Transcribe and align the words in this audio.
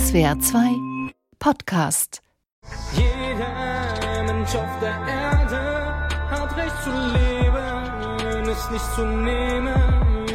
SWR 0.00 0.40
2 0.40 1.12
Podcast. 1.38 2.22
Jeder 2.94 4.24
Mensch 4.24 4.54
auf 4.54 4.80
der 4.80 4.96
Erde 5.06 6.08
hat 6.30 6.56
Recht 6.56 6.82
zu 6.82 6.90
leben, 6.90 8.48
ist 8.48 8.70
nicht 8.70 8.94
zu 8.94 9.04
nehmen. 9.04 10.26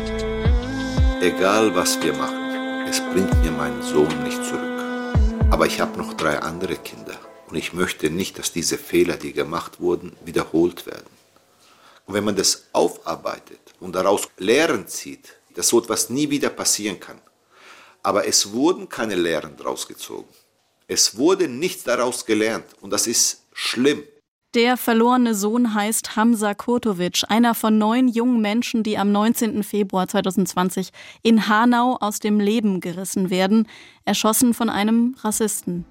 Egal 1.20 1.74
was 1.74 2.00
wir 2.04 2.14
machen, 2.14 2.86
es 2.88 3.00
bringt 3.00 3.34
mir 3.44 3.50
meinen 3.52 3.82
Sohn 3.82 4.24
nicht 4.24 4.44
zurück. 4.46 5.16
Aber 5.50 5.66
ich 5.66 5.82
habe 5.82 5.98
noch 5.98 6.14
drei 6.14 6.38
andere 6.40 6.76
Kinder 6.76 7.18
und 7.50 7.56
ich 7.56 7.74
möchte 7.74 8.12
nicht, 8.12 8.38
dass 8.38 8.54
diese 8.54 8.78
Fehler, 8.78 9.18
die 9.18 9.34
gemacht 9.34 9.80
wurden, 9.80 10.16
wiederholt 10.24 10.86
werden. 10.86 11.10
Und 12.06 12.14
wenn 12.14 12.24
man 12.24 12.36
das 12.36 12.66
aufarbeitet 12.72 13.74
und 13.80 13.96
daraus 13.96 14.30
Lehren 14.38 14.88
zieht, 14.88 15.38
dass 15.56 15.70
so 15.70 15.82
etwas 15.82 16.12
nie 16.12 16.30
wieder 16.30 16.50
passieren 16.50 17.00
kann, 17.00 17.20
aber 18.06 18.28
es 18.28 18.54
wurden 18.54 18.88
keine 18.88 19.16
Lehren 19.16 19.58
daraus 19.58 19.88
gezogen. 19.88 20.30
Es 20.88 21.18
wurde 21.18 21.48
nichts 21.48 21.84
daraus 21.84 22.26
gelernt 22.26 22.66
und 22.82 22.92
das 22.92 23.08
ist 23.08 23.44
schlimm. 23.52 24.04
Der 24.54 24.78
verlorene 24.78 25.36
Sohn 25.36 25.74
heißt 25.74 26.16
Hamza 26.16 26.54
Kurtovic, 26.54 27.24
einer 27.28 27.56
von 27.56 27.78
neun 27.78 28.08
jungen 28.08 28.42
Menschen, 28.42 28.84
die 28.84 28.98
am 28.98 29.12
19. 29.12 29.64
Februar 29.64 30.08
2020 30.08 30.92
in 31.24 31.50
Hanau 31.50 31.98
aus 32.00 32.20
dem 32.20 32.40
Leben 32.40 32.80
gerissen 32.80 33.30
werden, 33.30 33.68
erschossen 34.06 34.54
von 34.54 34.70
einem 34.70 35.18
Rassisten. 35.22 35.84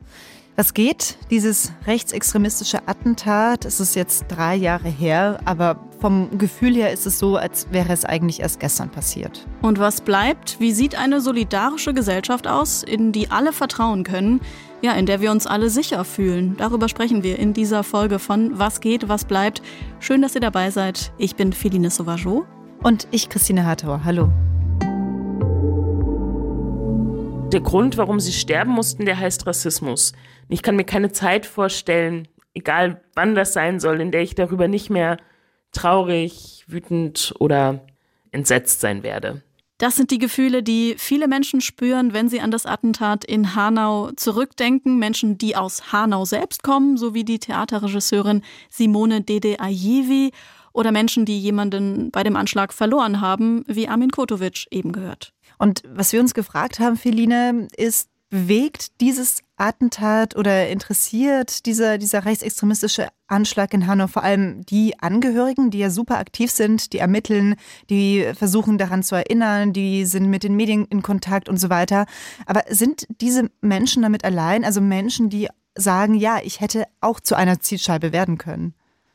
Was 0.57 0.73
geht? 0.73 1.17
Dieses 1.31 1.73
rechtsextremistische 1.85 2.87
Attentat, 2.87 3.65
es 3.65 3.81
ist 3.81 3.97
jetzt 3.97 4.27
drei 4.29 4.55
Jahre 4.55 4.89
her, 4.89 5.41
aber 5.45 5.80
vom 5.99 6.39
Gefühl 6.39 6.77
her 6.77 6.93
ist 6.93 7.07
es 7.07 7.19
so, 7.19 7.37
als 7.37 7.67
wäre 7.73 7.93
es 7.93 8.05
eigentlich 8.05 8.39
erst 8.39 8.61
gestern 8.61 8.89
passiert. 8.89 9.49
Und 9.63 9.80
was 9.80 10.01
bleibt? 10.01 10.61
Wie 10.61 10.71
sieht 10.71 10.97
eine 10.97 11.21
solidarische 11.21 11.93
Gesellschaft 11.93 12.47
aus, 12.47 12.85
in 12.85 13.11
die 13.11 13.33
alle 13.33 13.53
vertrauen 13.53 14.05
können? 14.05 14.41
Ja, 14.80 14.93
in 14.93 15.07
der 15.07 15.21
wir 15.21 15.33
uns 15.33 15.49
alle 15.49 15.71
sicher 15.71 16.05
fühlen. 16.05 16.57
Darüber 16.57 16.89
sprechen 16.89 17.24
wir 17.24 17.37
in 17.41 17.52
dieser 17.52 17.83
Folge 17.83 18.21
von 18.21 18.57
Was 18.57 18.80
geht, 18.80 19.09
was 19.09 19.24
bleibt. 19.24 19.61
Schön, 19.99 20.23
dass 20.23 20.37
ihr 20.37 20.41
dabei 20.41 20.71
seid. 20.71 21.11
Ich 21.18 21.35
bin 21.35 21.52
Feline 21.52 21.91
Sauvageau. 21.91 22.45
Und 22.80 23.09
ich, 23.11 23.29
Christine 23.29 23.66
Hartauer. 23.66 24.05
Hallo. 24.05 24.30
Der 27.55 27.60
Grund, 27.60 27.97
warum 27.99 28.19
sie 28.19 28.33
sterben 28.33 28.73
mussten, 28.73 29.05
der 29.05 29.16
heißt 29.16 29.47
Rassismus. 29.47 30.13
Ich 30.49 30.60
kann 30.60 30.74
mir 30.74 30.83
keine 30.83 31.13
Zeit 31.13 31.47
vorstellen, 31.47 32.27
egal 32.52 33.01
wann 33.15 33.37
das 33.37 33.52
sein 33.52 33.79
soll, 33.79 34.01
in 34.01 34.11
der 34.11 34.23
ich 34.23 34.35
darüber 34.35 34.66
nicht 34.66 34.91
mehr 34.91 35.19
traurig, 35.71 36.65
wütend 36.66 37.33
oder 37.38 37.87
entsetzt 38.33 38.80
sein 38.80 39.05
werde. 39.05 39.45
Das 39.79 39.95
sind 39.95 40.11
die 40.11 40.19
Gefühle, 40.19 40.65
die 40.65 40.96
viele 40.99 41.29
Menschen 41.29 41.61
spüren, 41.61 42.13
wenn 42.13 42.29
sie 42.29 42.41
an 42.41 42.51
das 42.51 42.66
Attentat 42.66 43.24
in 43.24 43.55
Hanau 43.55 44.11
zurückdenken. 44.16 44.99
Menschen, 44.99 45.39
die 45.39 45.55
aus 45.55 45.93
Hanau 45.93 46.24
selbst 46.24 46.65
kommen, 46.65 46.96
sowie 46.96 47.23
die 47.23 47.39
Theaterregisseurin 47.39 48.43
Simone 48.68 49.21
Dede 49.21 49.61
Ajevi 49.61 50.33
oder 50.73 50.91
Menschen, 50.91 51.24
die 51.24 51.39
jemanden 51.39 52.11
bei 52.11 52.24
dem 52.24 52.35
Anschlag 52.35 52.73
verloren 52.73 53.21
haben, 53.21 53.63
wie 53.68 53.87
Armin 53.87 54.11
Kotovic 54.11 54.66
eben 54.73 54.91
gehört. 54.91 55.34
Und 55.59 55.83
was 55.88 56.13
wir 56.13 56.21
uns 56.21 56.35
gefragt 56.35 56.80
haben, 56.80 56.97
Feline, 56.97 57.69
ist, 57.77 58.09
bewegt 58.35 59.01
dieses 59.01 59.43
Attentat 59.57 60.35
oder 60.35 60.69
interessiert 60.69 61.66
dieser, 61.66 61.99
dieser 61.99 62.24
rechtsextremistische 62.24 63.07
Anschlag 63.29 63.73
in 63.73 63.87
Hanau 63.87 64.09
vor 64.09 64.25
allem 64.25 64.66
die 64.66 64.99
Angehörigen, 64.99 65.71
die 65.71 65.78
ja 65.78 65.88
super 65.88 66.19
aktiv 66.19 66.50
sind, 66.50 66.93
die 66.93 66.99
ermitteln, 66.99 67.55
die 67.91 68.27
versuchen 68.34 68.77
daran 68.77 69.05
zu 69.05 69.15
erinnern, 69.15 69.72
die 69.72 70.05
sind 70.05 70.28
mit 70.28 70.43
den 70.43 70.56
Medien 70.56 70.84
in 70.87 71.03
Kontakt 71.03 71.49
und 71.49 71.59
so 71.59 71.71
weiter. 71.71 72.06
Aber 72.44 72.65
sind 72.69 73.06
diese 73.21 73.50
Menschen 73.61 74.03
damit 74.03 74.25
allein, 74.25 74.65
also 74.65 74.81
Menschen, 74.81 75.31
die 75.31 75.49
sagen, 75.77 76.15
ja, 76.15 76.41
ich 76.43 76.61
hätte 76.61 76.87
auch 77.00 77.21
zu 77.21 77.37
einer 77.37 77.61
Zielscheibe 77.61 78.12
werden 78.12 78.37
können? 78.37 78.75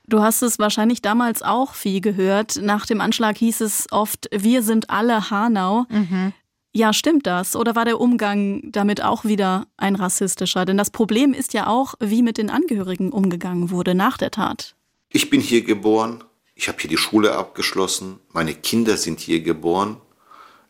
Du 0.10 0.24
hast 0.24 0.42
es 0.42 0.58
wahrscheinlich 0.58 1.04
damals 1.04 1.44
auch 1.44 1.76
viel 1.76 2.02
gehört. 2.02 2.60
Nach 2.60 2.88
dem 2.88 3.00
Anschlag 3.00 3.38
hieß 3.38 3.62
es 3.62 3.86
oft, 3.92 4.28
wir 4.32 4.64
sind 4.64 4.90
alle 4.90 5.30
Hanau. 5.30 5.86
Mhm. 5.88 6.34
Ja, 6.74 6.94
stimmt 6.94 7.28
das? 7.28 7.56
Oder 7.56 7.76
war 7.76 7.86
der 7.86 8.02
Umgang 8.02 8.72
damit 8.72 9.04
auch 9.04 9.24
wieder 9.24 9.68
ein 9.78 9.96
rassistischer? 9.96 10.66
Denn 10.66 10.78
das 10.78 10.90
Problem 10.90 11.34
ist 11.34 11.54
ja 11.54 11.68
auch, 11.68 11.94
wie 12.00 12.24
mit 12.24 12.40
den 12.40 12.50
Angehörigen 12.50 13.12
umgegangen 13.12 13.70
wurde 13.70 13.94
nach 13.94 14.18
der 14.18 14.32
Tat. 14.32 14.76
Ich 15.10 15.30
bin 15.30 15.42
hier 15.42 15.64
geboren, 15.64 16.24
ich 16.56 16.68
habe 16.68 16.80
hier 16.80 16.90
die 16.90 16.98
Schule 16.98 17.36
abgeschlossen, 17.36 18.20
meine 18.30 18.56
Kinder 18.56 18.98
sind 18.98 19.20
hier 19.20 19.42
geboren, 19.42 19.98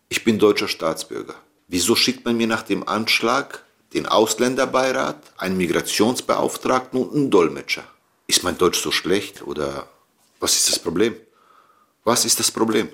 ich 0.09 0.25
bin 0.25 0.37
deutscher 0.37 0.67
Staatsbürger. 0.67 1.35
Wieso 1.69 1.95
schickt 1.95 2.25
man 2.25 2.35
mir 2.35 2.47
nach 2.47 2.63
dem 2.63 2.85
Anschlag 2.85 3.63
den 3.93 4.05
Ausländerbeirat, 4.05 5.21
einen 5.37 5.57
Migrationsbeauftragten 5.57 7.01
und 7.01 7.15
einen 7.15 7.31
Dolmetscher? 7.31 7.83
Ist 8.29 8.43
mein 8.43 8.59
Deutsch 8.59 8.79
so 8.79 8.91
schlecht 8.91 9.41
oder 9.41 9.87
was 10.39 10.55
ist 10.55 10.69
das 10.69 10.77
Problem? 10.77 11.15
Was 12.03 12.25
ist 12.25 12.39
das 12.39 12.51
Problem? 12.51 12.87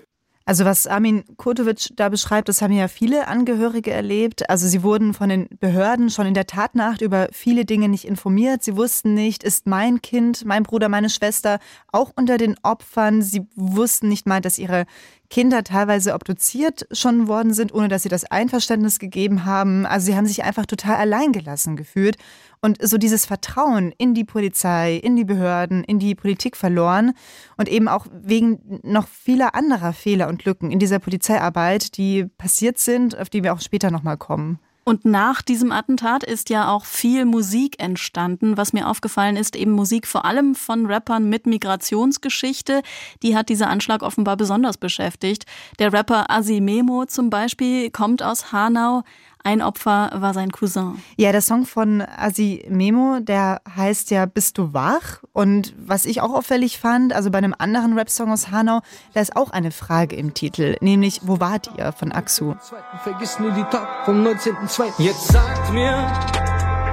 Also 0.46 0.64
was 0.64 0.88
Armin 0.88 1.26
Kurtovic 1.36 1.90
da 1.98 2.08
beschreibt, 2.08 2.48
das 2.48 2.62
haben 2.62 2.72
ja 2.72 2.88
viele 2.88 3.28
Angehörige 3.28 3.92
erlebt. 3.92 4.50
Also 4.50 4.66
sie 4.66 4.82
wurden 4.82 5.14
von 5.14 5.28
den 5.28 5.50
Behörden 5.60 6.10
schon 6.10 6.26
in 6.26 6.36
der 6.36 6.48
Tatnacht 6.48 7.02
über 7.02 7.28
viele 7.34 7.66
Dinge 7.66 7.90
nicht 7.90 8.06
informiert. 8.06 8.64
Sie 8.64 8.78
wussten 8.78 9.14
nicht, 9.14 9.44
ist 9.44 9.68
mein 9.68 10.02
Kind, 10.02 10.46
mein 10.46 10.64
Bruder, 10.64 10.88
meine 10.88 11.10
Schwester 11.10 11.60
auch 11.92 12.14
unter 12.16 12.38
den 12.38 12.56
Opfern. 12.64 13.22
Sie 13.22 13.46
wussten 13.56 14.08
nicht 14.08 14.28
mal, 14.28 14.40
dass 14.40 14.58
ihre 14.58 14.86
Kinder 15.30 15.64
teilweise 15.64 16.14
obduziert 16.14 16.88
schon 16.92 17.28
worden 17.28 17.54
sind, 17.54 17.74
ohne 17.74 17.88
dass 17.88 18.04
sie 18.04 18.10
das 18.10 18.26
Einverständnis 18.26 19.00
gegeben 19.00 19.46
haben. 19.46 19.86
Also 19.86 20.08
sie 20.08 20.16
haben 20.16 20.26
sich 20.26 20.44
einfach 20.44 20.66
total 20.66 20.96
alleingelassen 20.96 21.76
gefühlt 21.76 22.18
und 22.62 22.78
so 22.82 22.98
dieses 22.98 23.26
Vertrauen 23.26 23.94
in 23.98 24.14
die 24.14 24.24
Polizei, 24.24 24.96
in 24.96 25.16
die 25.16 25.26
Behörden, 25.26 25.84
in 25.84 26.00
die 26.00 26.16
Politik 26.16 26.58
verloren 26.58 27.14
und 27.58 27.70
eben 27.70 27.88
auch 27.88 28.08
wegen 28.12 28.80
noch 28.84 29.08
vieler 29.08 29.56
anderer 29.56 29.94
Fehler 29.94 30.28
und 30.28 30.46
Lücken 30.46 30.72
in 30.72 30.80
dieser 30.80 31.00
Polizeiarbeit, 31.00 31.98
die 31.98 32.26
passiert 32.26 32.78
sind, 32.78 33.18
auf 33.18 33.30
die 33.30 33.44
wir 33.44 33.54
auch 33.54 33.62
später 33.62 33.92
nochmal 33.92 34.18
kommen. 34.18 34.60
Und 34.88 35.04
nach 35.04 35.42
diesem 35.42 35.72
Attentat 35.72 36.24
ist 36.24 36.52
ja 36.52 36.70
auch 36.70 36.86
viel 36.86 37.26
Musik 37.26 37.82
entstanden. 37.82 38.56
Was 38.56 38.72
mir 38.72 38.88
aufgefallen 38.88 39.36
ist, 39.36 39.56
eben 39.56 39.72
Musik 39.72 40.06
vor 40.06 40.26
allem 40.26 40.54
von 40.54 40.86
Rappern 40.86 41.28
mit 41.28 41.48
Migrationsgeschichte. 41.48 42.84
Die 43.24 43.36
hat 43.36 43.50
dieser 43.50 43.68
Anschlag 43.68 44.04
offenbar 44.04 44.38
besonders 44.38 44.78
beschäftigt. 44.78 45.48
Der 45.80 45.92
Rapper 45.92 46.30
Asimemo 46.30 47.06
zum 47.06 47.32
Beispiel 47.32 47.90
kommt 47.90 48.22
aus 48.22 48.52
Hanau. 48.52 49.02
Ein 49.46 49.62
Opfer 49.62 50.10
war 50.16 50.34
sein 50.34 50.52
Cousin. 50.52 51.00
Ja, 51.18 51.32
der 51.32 51.42
Song 51.42 51.68
von 51.68 52.02
Asi 52.02 52.66
Memo, 52.68 53.20
der 53.22 53.62
heißt 53.76 54.10
ja 54.10 54.26
Bist 54.26 54.58
du 54.58 54.74
wach? 54.74 55.22
Und 55.34 55.76
was 55.78 56.08
ich 56.08 56.22
auch 56.22 56.34
auffällig 56.34 56.80
fand, 56.80 57.14
also 57.14 57.30
bei 57.30 57.38
einem 57.38 57.54
anderen 57.56 57.96
Rap-Song 57.96 58.32
aus 58.32 58.50
Hanau, 58.50 58.82
da 59.14 59.22
ist 59.22 59.36
auch 59.36 59.52
eine 59.52 59.70
Frage 59.70 60.16
im 60.16 60.34
Titel, 60.34 60.78
nämlich 60.82 61.22
Wo 61.26 61.40
wart 61.40 61.70
ihr 61.78 61.92
von 61.92 62.12
Axu? 62.12 62.56
Vergiss 63.04 63.38
nie 63.38 63.52
die 63.52 63.64
Tag 63.66 64.06
vom 64.06 64.26
19.2. 64.26 64.94
Jetzt 64.98 65.28
sagt 65.28 65.72
mir, 65.72 65.94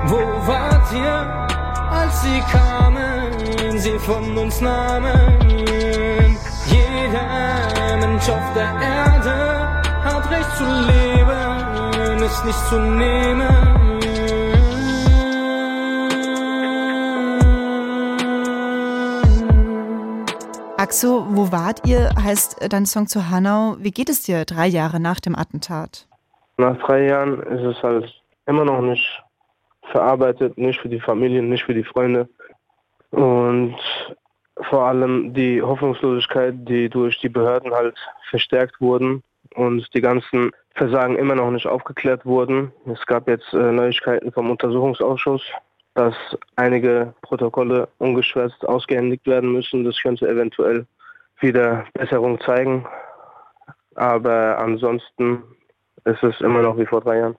wo 0.05 0.19
wart 0.47 0.93
ihr, 0.93 1.49
als 1.91 2.23
sie 2.23 2.41
kamen, 2.53 3.79
sie 3.79 3.99
von 3.99 4.37
uns 4.37 4.61
nahmen? 4.61 5.39
Jeder 6.67 7.97
Mensch 7.99 8.29
auf 8.29 8.53
der 8.55 8.75
Erde 8.79 9.83
hat 10.05 10.31
Recht 10.31 10.57
zu 10.59 10.65
leben 10.65 11.32
ist 12.33 12.45
nicht 12.47 12.67
zu 12.69 12.81
nehmen. 12.81 13.49
Axo, 20.79 21.27
wo 21.29 21.53
wart 21.53 21.87
ihr? 21.87 22.11
Heißt 22.21 22.57
dein 22.73 22.87
Song 22.87 23.07
zu 23.07 23.29
Hanau. 23.29 23.77
Wie 23.79 23.91
geht 23.91 24.09
es 24.09 24.23
dir 24.23 24.45
drei 24.47 24.67
Jahre 24.67 24.99
nach 24.99 25.21
dem 25.21 25.37
Attentat? 25.37 26.09
Nach 26.57 26.77
drei 26.79 27.05
Jahren 27.07 27.43
ist 27.43 27.77
es 27.77 27.83
halt 27.83 28.11
immer 28.47 28.65
noch 28.65 28.81
nicht 28.81 29.07
verarbeitet, 29.91 30.57
nicht 30.57 30.81
für 30.81 30.89
die 30.89 31.01
Familien, 31.01 31.51
nicht 31.51 31.65
für 31.65 31.75
die 31.75 31.85
Freunde. 31.85 32.29
Und 33.11 33.77
vor 34.71 34.87
allem 34.87 35.35
die 35.35 35.61
Hoffnungslosigkeit, 35.61 36.55
die 36.67 36.89
durch 36.89 37.21
die 37.21 37.29
Behörden 37.29 37.73
halt 37.73 37.97
verstärkt 38.31 38.81
wurden 38.81 39.23
und 39.55 39.89
die 39.95 40.01
ganzen 40.01 40.53
Versagen 40.75 41.17
immer 41.17 41.35
noch 41.35 41.51
nicht 41.51 41.67
aufgeklärt 41.67 42.25
wurden. 42.25 42.73
Es 42.87 43.05
gab 43.07 43.29
jetzt 43.29 43.53
äh, 43.53 43.73
Neuigkeiten 43.73 44.33
vom 44.33 44.51
Untersuchungsausschuss, 44.51 45.43
dass 45.95 46.15
einige 46.57 47.15
Protokolle 47.23 47.89
ungeschwärzt 47.99 48.67
ausgehändigt 48.67 49.27
werden 49.27 49.53
müssen. 49.53 49.85
Das 49.85 50.01
könnte 50.03 50.29
eventuell 50.29 50.87
wieder 51.41 51.85
Besserung 51.95 52.41
zeigen. 52.41 52.87
Aber 53.95 54.59
ansonsten 54.59 55.43
ist 56.05 56.23
es 56.23 56.41
immer 56.41 56.63
noch 56.63 56.79
wie 56.79 56.87
vor 56.87 57.03
drei 57.03 57.19
Jahren. 57.19 57.37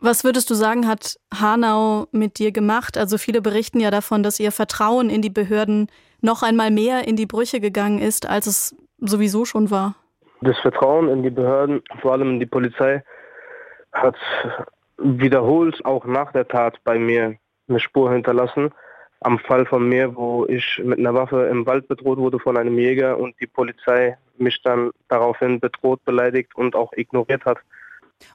Was 0.00 0.22
würdest 0.22 0.48
du 0.50 0.54
sagen, 0.54 0.86
hat 0.86 1.18
Hanau 1.34 2.06
mit 2.12 2.38
dir 2.38 2.52
gemacht? 2.52 2.96
Also 2.96 3.18
viele 3.18 3.42
berichten 3.42 3.80
ja 3.80 3.90
davon, 3.90 4.22
dass 4.22 4.38
ihr 4.38 4.52
Vertrauen 4.52 5.10
in 5.10 5.22
die 5.22 5.30
Behörden 5.30 5.88
noch 6.20 6.42
einmal 6.42 6.70
mehr 6.70 7.06
in 7.06 7.16
die 7.16 7.26
Brüche 7.26 7.60
gegangen 7.60 7.98
ist, 7.98 8.28
als 8.28 8.46
es 8.46 8.76
sowieso 8.98 9.44
schon 9.44 9.70
war. 9.70 9.96
Das 10.40 10.58
Vertrauen 10.60 11.08
in 11.08 11.22
die 11.22 11.30
Behörden, 11.30 11.82
vor 12.00 12.12
allem 12.12 12.30
in 12.30 12.40
die 12.40 12.46
Polizei, 12.46 13.02
hat 13.92 14.16
wiederholt 14.98 15.84
auch 15.84 16.04
nach 16.04 16.32
der 16.32 16.46
Tat 16.46 16.78
bei 16.84 16.98
mir 16.98 17.36
eine 17.68 17.80
Spur 17.80 18.12
hinterlassen. 18.12 18.70
Am 19.20 19.38
Fall 19.40 19.66
von 19.66 19.88
mir, 19.88 20.14
wo 20.14 20.46
ich 20.46 20.80
mit 20.84 20.98
einer 20.98 21.14
Waffe 21.14 21.48
im 21.48 21.66
Wald 21.66 21.88
bedroht 21.88 22.18
wurde 22.18 22.38
von 22.38 22.56
einem 22.56 22.78
Jäger 22.78 23.18
und 23.18 23.34
die 23.40 23.48
Polizei 23.48 24.16
mich 24.36 24.62
dann 24.62 24.92
daraufhin 25.08 25.58
bedroht, 25.58 26.04
beleidigt 26.04 26.54
und 26.54 26.76
auch 26.76 26.92
ignoriert 26.92 27.44
hat. 27.44 27.58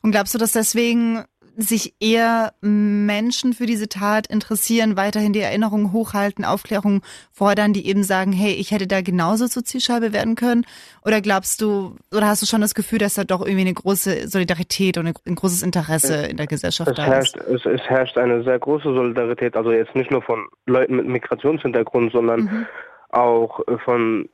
Und 0.01 0.11
glaubst 0.11 0.33
du, 0.33 0.37
dass 0.37 0.51
deswegen 0.51 1.23
sich 1.55 1.93
eher 1.99 2.53
Menschen 2.61 3.53
für 3.53 3.65
diese 3.65 3.87
Tat 3.87 4.27
interessieren, 4.27 4.97
weiterhin 4.97 5.33
die 5.33 5.41
Erinnerungen 5.41 5.91
hochhalten, 5.91 6.45
Aufklärung 6.45 7.01
fordern, 7.31 7.73
die 7.73 7.87
eben 7.87 8.03
sagen, 8.03 8.31
hey, 8.31 8.53
ich 8.53 8.71
hätte 8.71 8.87
da 8.87 9.01
genauso 9.01 9.47
zur 9.47 9.63
Zielscheibe 9.63 10.13
werden 10.13 10.35
können? 10.35 10.65
Oder 11.05 11.21
glaubst 11.21 11.61
du, 11.61 11.95
oder 12.11 12.27
hast 12.27 12.41
du 12.41 12.45
schon 12.45 12.61
das 12.61 12.73
Gefühl, 12.73 12.99
dass 12.99 13.13
da 13.13 13.23
doch 13.23 13.41
irgendwie 13.41 13.61
eine 13.61 13.73
große 13.73 14.27
Solidarität 14.27 14.97
und 14.97 15.07
ein 15.07 15.35
großes 15.35 15.61
Interesse 15.61 16.25
in 16.25 16.37
der 16.37 16.47
Gesellschaft 16.47 16.89
es 16.89 16.95
da 16.95 17.05
herrscht, 17.05 17.37
ist? 17.37 17.65
Es, 17.65 17.81
es, 17.81 17.81
herrscht 17.81 18.17
eine 18.17 18.43
sehr 18.43 18.57
große 18.57 18.93
Solidarität, 18.93 19.55
also 19.55 19.71
jetzt 19.71 19.95
nicht 19.95 20.11
nur 20.11 20.21
von 20.21 20.47
Leuten 20.65 20.95
mit 20.95 21.07
Migrationshintergrund, 21.07 22.11
sondern 22.11 22.41
mhm. 22.41 22.65
auch 23.09 23.59
von 23.85 24.27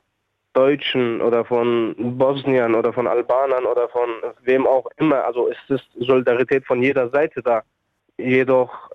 Deutschen 0.52 1.20
oder 1.20 1.44
von 1.44 1.94
Bosniern 2.18 2.74
oder 2.74 2.92
von 2.92 3.06
Albanern 3.06 3.64
oder 3.66 3.88
von 3.88 4.08
wem 4.42 4.66
auch 4.66 4.86
immer. 4.96 5.24
Also 5.24 5.48
es 5.48 5.56
ist 5.68 5.86
Solidarität 5.98 6.66
von 6.66 6.82
jeder 6.82 7.08
Seite 7.10 7.42
da. 7.42 7.62
Jedoch 8.18 8.90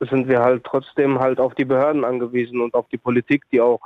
sind 0.00 0.28
wir 0.28 0.40
halt 0.40 0.64
trotzdem 0.64 1.18
halt 1.18 1.40
auf 1.40 1.54
die 1.54 1.64
Behörden 1.64 2.04
angewiesen 2.04 2.60
und 2.60 2.74
auf 2.74 2.86
die 2.88 2.98
Politik, 2.98 3.44
die 3.50 3.60
auch 3.60 3.80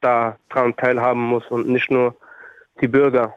daran 0.00 0.76
teilhaben 0.76 1.22
muss 1.22 1.44
und 1.48 1.68
nicht 1.68 1.90
nur 1.90 2.14
die 2.80 2.88
Bürger. 2.88 3.34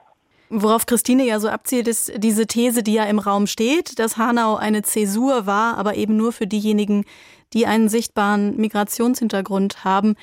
Worauf 0.50 0.86
Christine 0.86 1.24
ja 1.24 1.40
so 1.40 1.48
abzielt, 1.48 1.88
ist 1.88 2.12
diese 2.18 2.46
These, 2.46 2.84
die 2.84 2.94
ja 2.94 3.06
im 3.06 3.20
Raum 3.20 3.48
steht, 3.48 4.00
dass 4.00 4.18
Hanau 4.18 4.58
eine 4.58 4.82
Zäsur 4.82 5.46
war, 5.46 5.78
aber 5.78 5.96
eben 5.96 6.18
nur 6.18 6.34
für 6.34 6.46
diejenigen, 6.46 7.06
die 7.54 7.66
einen 7.66 7.90
sichtbaren 7.90 8.58
Migrationshintergrund 8.58 9.84
haben. 9.84 10.16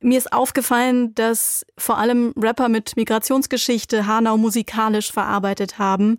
Mir 0.00 0.18
ist 0.18 0.32
aufgefallen, 0.32 1.14
dass 1.14 1.66
vor 1.78 1.98
allem 1.98 2.32
Rapper 2.36 2.68
mit 2.68 2.96
Migrationsgeschichte 2.96 4.06
Hanau 4.06 4.36
musikalisch 4.36 5.12
verarbeitet 5.12 5.78
haben, 5.78 6.18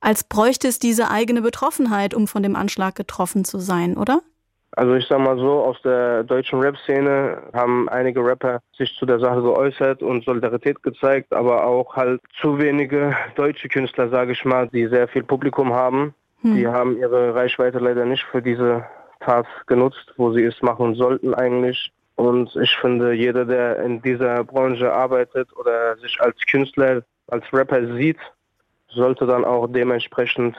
als 0.00 0.24
bräuchte 0.24 0.68
es 0.68 0.78
diese 0.78 1.10
eigene 1.10 1.42
Betroffenheit, 1.42 2.14
um 2.14 2.28
von 2.28 2.42
dem 2.42 2.56
Anschlag 2.56 2.94
getroffen 2.94 3.44
zu 3.44 3.58
sein, 3.58 3.96
oder? 3.96 4.20
Also 4.76 4.94
ich 4.94 5.06
sag 5.06 5.20
mal 5.20 5.38
so, 5.38 5.62
aus 5.64 5.80
der 5.82 6.22
deutschen 6.22 6.60
Rap-Szene 6.60 7.44
haben 7.54 7.88
einige 7.88 8.22
Rapper 8.22 8.60
sich 8.76 8.94
zu 8.98 9.06
der 9.06 9.18
Sache 9.18 9.40
geäußert 9.40 10.02
und 10.02 10.24
Solidarität 10.24 10.82
gezeigt, 10.82 11.32
aber 11.32 11.64
auch 11.64 11.96
halt 11.96 12.20
zu 12.40 12.58
wenige 12.58 13.16
deutsche 13.36 13.68
Künstler, 13.68 14.10
sage 14.10 14.32
ich 14.32 14.44
mal, 14.44 14.68
die 14.68 14.86
sehr 14.88 15.08
viel 15.08 15.22
Publikum 15.22 15.72
haben. 15.72 16.14
Hm. 16.42 16.56
Die 16.56 16.66
haben 16.68 16.98
ihre 16.98 17.34
Reichweite 17.34 17.78
leider 17.78 18.04
nicht 18.04 18.24
für 18.24 18.42
diese 18.42 18.84
Tat 19.26 19.46
genutzt, 19.66 20.12
wo 20.16 20.32
sie 20.32 20.44
es 20.44 20.62
machen 20.62 20.94
sollten 20.94 21.34
eigentlich. 21.34 21.92
Und 22.14 22.54
ich 22.56 22.74
finde, 22.80 23.12
jeder, 23.12 23.44
der 23.44 23.80
in 23.80 24.00
dieser 24.00 24.42
Branche 24.44 24.90
arbeitet 24.92 25.48
oder 25.56 25.96
sich 25.98 26.18
als 26.20 26.36
Künstler, 26.50 27.02
als 27.26 27.44
Rapper 27.52 27.94
sieht, 27.96 28.18
sollte 28.88 29.26
dann 29.26 29.44
auch 29.44 29.66
dementsprechend 29.66 30.56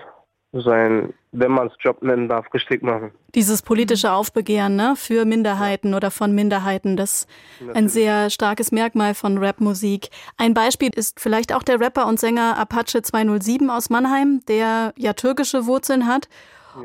sein, 0.54 1.14
wenn 1.32 1.52
man 1.52 1.68
es 1.68 1.74
Job 1.80 2.02
nennen 2.02 2.30
darf, 2.30 2.46
richtig 2.54 2.82
machen. 2.82 3.12
Dieses 3.36 3.62
politische 3.62 4.12
Aufbegehren 4.12 4.76
ne, 4.76 4.94
für 4.96 5.26
Minderheiten 5.26 5.94
oder 5.94 6.12
von 6.12 6.34
Minderheiten, 6.34 6.96
das 6.96 7.28
ist 7.60 7.76
ein 7.76 7.90
sehr 7.90 8.30
starkes 8.30 8.72
Merkmal 8.72 9.14
von 9.14 9.38
Rapmusik. 9.38 10.10
Ein 10.38 10.54
Beispiel 10.54 10.90
ist 10.96 11.20
vielleicht 11.20 11.54
auch 11.54 11.64
der 11.64 11.80
Rapper 11.80 12.08
und 12.08 12.20
Sänger 12.20 12.58
Apache 12.58 13.02
207 13.02 13.70
aus 13.70 13.90
Mannheim, 13.90 14.42
der 14.48 14.94
ja 14.98 15.14
türkische 15.14 15.66
Wurzeln 15.66 16.08
hat. 16.08 16.30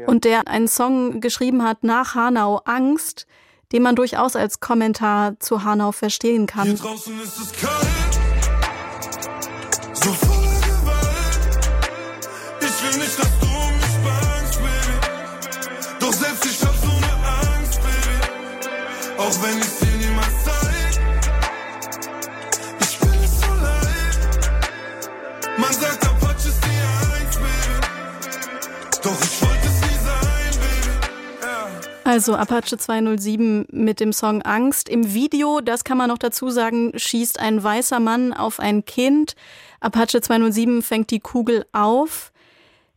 Und 0.06 0.25
der 0.25 0.49
einen 0.49 0.69
Song 0.69 1.21
geschrieben 1.21 1.62
hat 1.62 1.85
nach 1.85 2.15
Hanau 2.15 2.62
Angst 2.65 3.27
den 3.73 3.83
man 3.83 3.97
durchaus 3.97 4.37
als 4.37 4.61
Kommentar 4.61 5.41
zu 5.41 5.65
Hanau 5.65 5.93
verstehen 5.93 6.47
kann. 6.47 6.69
Hier 6.69 6.77
draußen 6.77 7.21
ist 7.23 7.39
es 7.39 7.53
kalt, 7.53 8.21
so 9.94 10.12
voller 10.12 10.61
Gewalt. 10.61 11.59
Ich 12.61 12.83
will 12.83 13.00
nicht, 13.00 13.19
dass 13.19 13.39
du 13.41 13.47
mich 13.47 13.97
bangst, 14.05 14.59
Baby. 14.59 16.00
Doch 16.00 16.12
selbst 16.12 16.44
ich 16.44 16.62
hab 16.62 16.75
so 16.77 16.91
eine 16.91 17.12
Angst, 17.56 17.81
Baby. 17.81 19.19
Auch 19.19 19.43
wenn 19.43 19.59
ich 19.59 19.79
dir 19.79 19.92
also 32.04 32.34
Apache 32.34 32.76
207 32.76 33.66
mit 33.70 34.00
dem 34.00 34.12
Song 34.12 34.43
Angst. 34.43 34.88
Im 34.88 35.14
Video, 35.14 35.60
das 35.60 35.84
kann 35.84 35.99
man 35.99 36.08
noch 36.08 36.19
dazu 36.19 36.50
sagen, 36.50 36.93
schießt 36.94 37.40
ein 37.40 37.62
weißer 37.62 38.00
Mann 38.00 38.32
auf 38.32 38.60
ein 38.60 38.84
Kind. 38.84 39.34
Apache 39.81 40.20
207 40.20 40.82
fängt 40.82 41.10
die 41.10 41.20
Kugel 41.20 41.66
auf. 41.72 42.32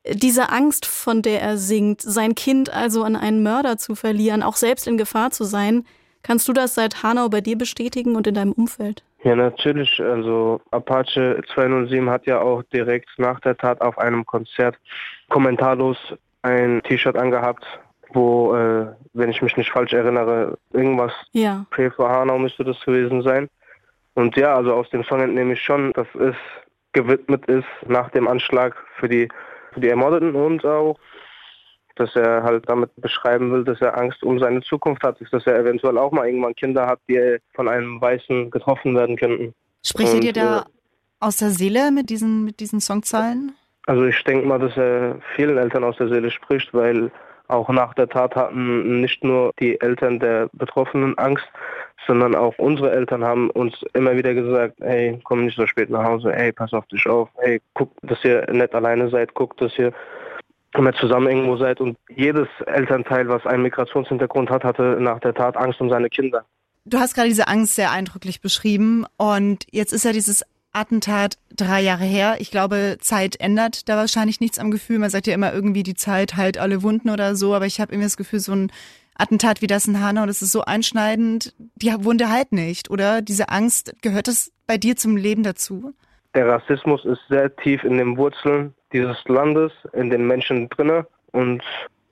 Diese 0.07 0.49
Angst, 0.49 0.85
von 0.85 1.21
der 1.21 1.41
er 1.41 1.57
singt, 1.57 2.01
sein 2.01 2.35
Kind 2.35 2.71
also 2.71 3.03
an 3.03 3.15
einen 3.15 3.41
Mörder 3.41 3.77
zu 3.77 3.95
verlieren, 3.95 4.43
auch 4.43 4.55
selbst 4.55 4.87
in 4.87 4.97
Gefahr 4.97 5.31
zu 5.31 5.43
sein, 5.43 5.85
kannst 6.21 6.47
du 6.47 6.53
das 6.53 6.75
seit 6.75 7.01
Hanau 7.01 7.29
bei 7.29 7.41
dir 7.41 7.57
bestätigen 7.57 8.15
und 8.15 8.27
in 8.27 8.35
deinem 8.35 8.51
Umfeld? 8.51 9.03
Ja, 9.23 9.35
natürlich. 9.35 9.99
Also 9.99 10.61
Apache 10.69 11.41
207 11.53 12.09
hat 12.09 12.27
ja 12.27 12.39
auch 12.39 12.61
direkt 12.71 13.09
nach 13.17 13.39
der 13.39 13.57
Tat 13.57 13.81
auf 13.81 13.97
einem 13.97 14.25
Konzert 14.25 14.77
kommentarlos 15.29 15.97
ein 16.43 16.83
T-Shirt 16.83 17.17
angehabt, 17.17 17.65
wo, 18.15 18.55
äh, 18.55 18.87
wenn 19.13 19.29
ich 19.29 19.41
mich 19.41 19.55
nicht 19.57 19.71
falsch 19.71 19.93
erinnere, 19.93 20.57
irgendwas 20.73 21.13
ja. 21.33 21.65
For 21.95 22.09
Hanau 22.09 22.39
müsste 22.39 22.63
das 22.63 22.79
gewesen 22.81 23.21
sein. 23.21 23.49
Und 24.15 24.35
ja, 24.37 24.55
also 24.55 24.73
aus 24.73 24.89
dem 24.89 25.03
Song 25.03 25.21
entnehme 25.21 25.53
ich 25.53 25.61
schon, 25.61 25.91
dass 25.93 26.07
es 26.15 26.35
gewidmet 26.93 27.45
ist 27.47 27.67
nach 27.87 28.09
dem 28.11 28.27
Anschlag 28.27 28.75
für 28.97 29.09
die, 29.09 29.27
für 29.73 29.81
die 29.81 29.89
Ermordeten 29.89 30.33
und 30.33 30.65
auch, 30.65 30.97
dass 31.97 32.15
er 32.15 32.43
halt 32.43 32.67
damit 32.69 32.89
beschreiben 32.95 33.51
will, 33.51 33.63
dass 33.63 33.81
er 33.81 33.97
Angst 33.97 34.23
um 34.23 34.39
seine 34.39 34.61
Zukunft 34.61 35.03
hat, 35.03 35.17
dass 35.31 35.45
er 35.45 35.59
eventuell 35.59 35.97
auch 35.97 36.11
mal 36.11 36.25
irgendwann 36.25 36.55
Kinder 36.55 36.87
hat, 36.87 36.99
die 37.09 37.37
von 37.53 37.67
einem 37.67 37.99
Weißen 38.01 38.49
getroffen 38.49 38.95
werden 38.95 39.17
könnten. 39.17 39.53
Spricht 39.85 40.13
er 40.13 40.19
dir 40.19 40.33
da 40.33 40.59
äh, 40.59 40.63
aus 41.19 41.37
der 41.37 41.49
Seele 41.49 41.91
mit 41.91 42.09
diesen, 42.09 42.45
mit 42.45 42.59
diesen 42.59 42.79
Songzeilen? 42.79 43.53
Also 43.87 44.05
ich 44.05 44.23
denke 44.23 44.47
mal, 44.47 44.59
dass 44.59 44.75
er 44.77 45.19
vielen 45.35 45.57
Eltern 45.57 45.83
aus 45.83 45.97
der 45.97 46.07
Seele 46.07 46.31
spricht, 46.31 46.73
weil 46.73 47.11
auch 47.47 47.69
nach 47.69 47.93
der 47.93 48.09
Tat 48.09 48.35
hatten 48.35 49.01
nicht 49.01 49.23
nur 49.23 49.51
die 49.59 49.79
Eltern 49.79 50.19
der 50.19 50.49
Betroffenen 50.53 51.17
Angst, 51.17 51.45
sondern 52.07 52.35
auch 52.35 52.57
unsere 52.57 52.91
Eltern 52.91 53.23
haben 53.23 53.49
uns 53.51 53.73
immer 53.93 54.15
wieder 54.15 54.33
gesagt, 54.33 54.75
hey, 54.81 55.19
komm 55.23 55.45
nicht 55.45 55.57
so 55.57 55.65
spät 55.65 55.89
nach 55.89 56.03
Hause, 56.03 56.31
hey, 56.33 56.51
pass 56.51 56.73
auf 56.73 56.85
dich 56.87 57.05
auf, 57.07 57.29
hey, 57.37 57.61
guck, 57.73 57.91
dass 58.03 58.23
ihr 58.23 58.45
nicht 58.51 58.73
alleine 58.73 59.09
seid, 59.09 59.33
guck, 59.33 59.57
dass 59.57 59.77
ihr 59.77 59.91
immer 60.75 60.93
zusammen 60.93 61.27
irgendwo 61.27 61.57
seid. 61.57 61.79
Und 61.79 61.97
jedes 62.09 62.47
Elternteil, 62.65 63.27
was 63.27 63.45
einen 63.45 63.63
Migrationshintergrund 63.63 64.49
hat, 64.49 64.63
hatte 64.63 64.97
nach 64.99 65.19
der 65.19 65.33
Tat 65.33 65.57
Angst 65.57 65.81
um 65.81 65.89
seine 65.89 66.09
Kinder. 66.09 66.45
Du 66.87 66.99
hast 66.99 67.15
gerade 67.15 67.29
diese 67.29 67.47
Angst 67.47 67.75
sehr 67.75 67.91
eindrücklich 67.91 68.41
beschrieben 68.41 69.05
und 69.17 69.65
jetzt 69.71 69.91
ist 69.91 70.05
ja 70.05 70.11
dieses 70.11 70.45
Attentat 70.75 71.37
drei 71.55 71.81
Jahre 71.81 72.03
her. 72.03 72.35
Ich 72.39 72.51
glaube, 72.51 72.97
Zeit 72.99 73.39
ändert 73.39 73.87
da 73.89 73.97
wahrscheinlich 73.97 74.39
nichts 74.39 74.59
am 74.59 74.71
Gefühl. 74.71 74.99
Man 74.99 75.09
sagt 75.09 75.27
ja 75.27 75.33
immer 75.33 75.53
irgendwie, 75.53 75.83
die 75.83 75.95
Zeit 75.95 76.35
heilt 76.35 76.57
alle 76.57 76.83
Wunden 76.83 77.09
oder 77.09 77.35
so, 77.35 77.53
aber 77.53 77.65
ich 77.65 77.79
habe 77.79 77.93
irgendwie 77.93 78.07
das 78.07 78.17
Gefühl, 78.17 78.39
so 78.39 78.53
ein 78.53 78.71
Attentat 79.17 79.61
wie 79.61 79.67
das 79.67 79.87
in 79.87 80.01
Hanau, 80.01 80.25
das 80.25 80.41
ist 80.41 80.51
so 80.51 80.63
einschneidend, 80.65 81.55
die 81.75 81.91
Wunde 81.99 82.29
halt 82.29 82.51
nicht, 82.51 82.89
oder? 82.89 83.21
Diese 83.21 83.49
Angst, 83.49 83.93
gehört 84.01 84.27
das 84.27 84.51
bei 84.67 84.77
dir 84.77 84.97
zum 84.97 85.15
Leben 85.15 85.43
dazu? 85.43 85.93
Der 86.33 86.47
Rassismus 86.47 87.05
ist 87.05 87.21
sehr 87.29 87.55
tief 87.55 87.83
in 87.85 87.97
den 87.97 88.17
Wurzeln 88.17 88.73
dieses 88.91 89.17
Landes, 89.25 89.71
in 89.93 90.09
den 90.09 90.27
Menschen 90.27 90.67
drinne 90.69 91.07
und 91.31 91.63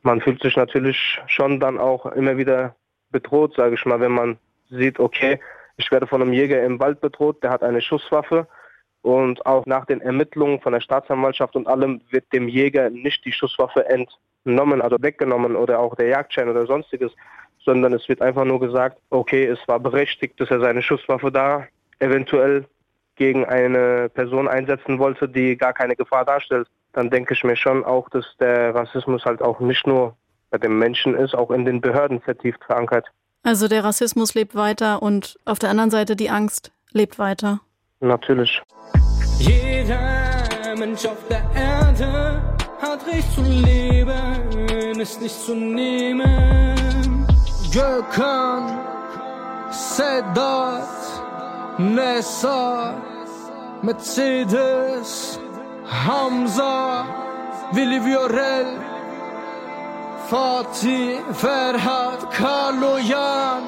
man 0.02 0.22
fühlt 0.22 0.42
sich 0.42 0.56
natürlich 0.56 1.20
schon 1.28 1.60
dann 1.60 1.78
auch 1.78 2.06
immer 2.06 2.38
wieder 2.38 2.76
bedroht, 3.12 3.54
sage 3.56 3.76
ich 3.76 3.86
mal, 3.86 4.00
wenn 4.00 4.12
man 4.12 4.38
sieht, 4.70 5.00
okay, 5.00 5.40
ich 5.78 5.92
werde 5.92 6.08
von 6.08 6.22
einem 6.22 6.34
Jäger 6.34 6.64
im 6.64 6.80
Wald 6.80 7.02
bedroht, 7.02 7.44
der 7.44 7.52
hat 7.52 7.64
eine 7.64 7.82
Schusswaffe. 7.82 8.48
Und 9.02 9.46
auch 9.46 9.66
nach 9.66 9.86
den 9.86 10.00
Ermittlungen 10.00 10.62
von 10.62 10.72
der 10.72 10.80
Staatsanwaltschaft 10.80 11.58
und 11.58 11.68
allem 11.68 12.02
wird 12.10 12.32
dem 12.32 12.48
Jäger 12.48 12.90
nicht 12.90 13.26
die 13.26 13.34
Schusswaffe 13.34 13.86
entnommen, 13.86 14.82
also 14.82 14.96
weggenommen 15.02 15.58
oder 15.58 15.80
auch 15.80 15.96
der 15.96 16.08
Jagdschein 16.08 16.48
oder 16.48 16.66
sonstiges, 16.66 17.12
sondern 17.60 17.92
es 17.94 18.08
wird 18.08 18.22
einfach 18.22 18.46
nur 18.46 18.62
gesagt, 18.62 18.98
okay, 19.10 19.46
es 19.46 19.60
war 19.68 19.80
berechtigt, 19.80 20.40
dass 20.40 20.52
er 20.52 20.62
seine 20.62 20.82
Schusswaffe 20.82 21.32
da 21.32 21.68
eventuell 22.00 22.66
gegen 23.16 23.46
eine 23.46 24.10
Person 24.10 24.48
einsetzen 24.48 25.00
wollte, 25.00 25.28
die 25.28 25.58
gar 25.58 25.74
keine 25.74 25.96
Gefahr 25.96 26.26
darstellt. 26.26 26.68
Dann 26.94 27.10
denke 27.10 27.34
ich 27.34 27.44
mir 27.44 27.56
schon 27.56 27.84
auch, 27.84 28.10
dass 28.10 28.26
der 28.40 28.74
Rassismus 28.74 29.26
halt 29.26 29.42
auch 29.42 29.60
nicht 29.60 29.86
nur 29.86 30.16
bei 30.50 30.58
den 30.58 30.78
Menschen 30.78 31.16
ist, 31.16 31.36
auch 31.36 31.52
in 31.52 31.66
den 31.66 31.82
Behörden 31.82 32.22
vertieft 32.22 32.64
verankert. 32.64 33.08
Also 33.44 33.68
der 33.68 33.84
Rassismus 33.84 34.34
lebt 34.34 34.56
weiter 34.56 35.02
und 35.02 35.38
auf 35.46 35.60
der 35.60 35.70
anderen 35.70 35.92
Seite 35.92 36.16
die 36.16 36.30
Angst 36.30 36.72
lebt 36.92 37.20
weiter. 37.20 37.60
Natürlich. 38.00 38.62
Jeder 39.40 40.76
Mensch 40.78 41.06
auf 41.06 41.18
der 41.30 41.44
Erde 41.56 42.42
hat 42.82 43.06
Recht 43.08 43.32
zu 43.34 43.42
leben 43.42 44.44
ist 45.04 45.22
nicht 45.22 45.38
zu 45.46 45.54
nehmen. 45.54 47.28
Gökhan, 47.74 48.80
Sedat, 49.70 50.88
Nessa, 51.78 52.96
Mercedes, 53.82 55.40
Hamza, 56.06 57.06
Willi 57.74 58.00
Viorel, 58.06 58.68
Fatih, 60.34 61.22
Ferhat, 61.34 62.32
Kaloyan. 62.32 63.62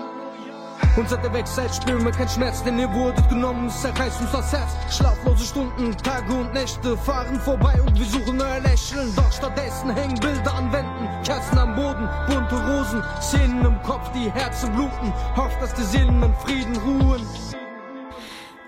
Und 0.97 1.07
seit 1.07 1.23
der 1.23 1.31
Wegzeit 1.31 1.75
spüren 1.75 2.03
wir 2.03 2.11
keinen 2.11 2.27
Schmerz, 2.27 2.63
denn 2.63 2.79
ihr 2.79 2.91
wurdet 2.91 3.29
genommen, 3.29 3.67
es 3.67 3.83
zerreißt 3.83 4.19
uns 4.21 4.31
das 4.31 4.51
Herz. 4.51 4.71
Schlaflose 4.89 5.45
Stunden, 5.45 5.95
Tage 5.97 6.33
und 6.33 6.51
Nächte 6.55 6.97
fahren 6.97 7.39
vorbei 7.39 7.79
und 7.85 7.99
wir 7.99 8.05
suchen 8.07 8.41
euer 8.41 8.61
Lächeln. 8.61 9.13
Doch 9.15 9.31
stattdessen 9.31 9.93
hängen 9.93 10.19
Bilder 10.19 10.55
an 10.55 10.73
Wänden, 10.73 11.07
Kerzen 11.23 11.59
am 11.59 11.75
Boden, 11.75 12.09
bunte 12.27 12.55
Rosen, 12.55 13.03
Szenen 13.21 13.63
im 13.63 13.79
Kopf, 13.83 14.11
die 14.15 14.31
Herzen 14.31 14.73
bluten. 14.73 15.13
Hofft, 15.35 15.61
dass 15.61 15.71
die 15.75 15.83
Seelen 15.83 16.23
in 16.23 16.33
Frieden 16.33 16.75
ruhen. 16.77 17.21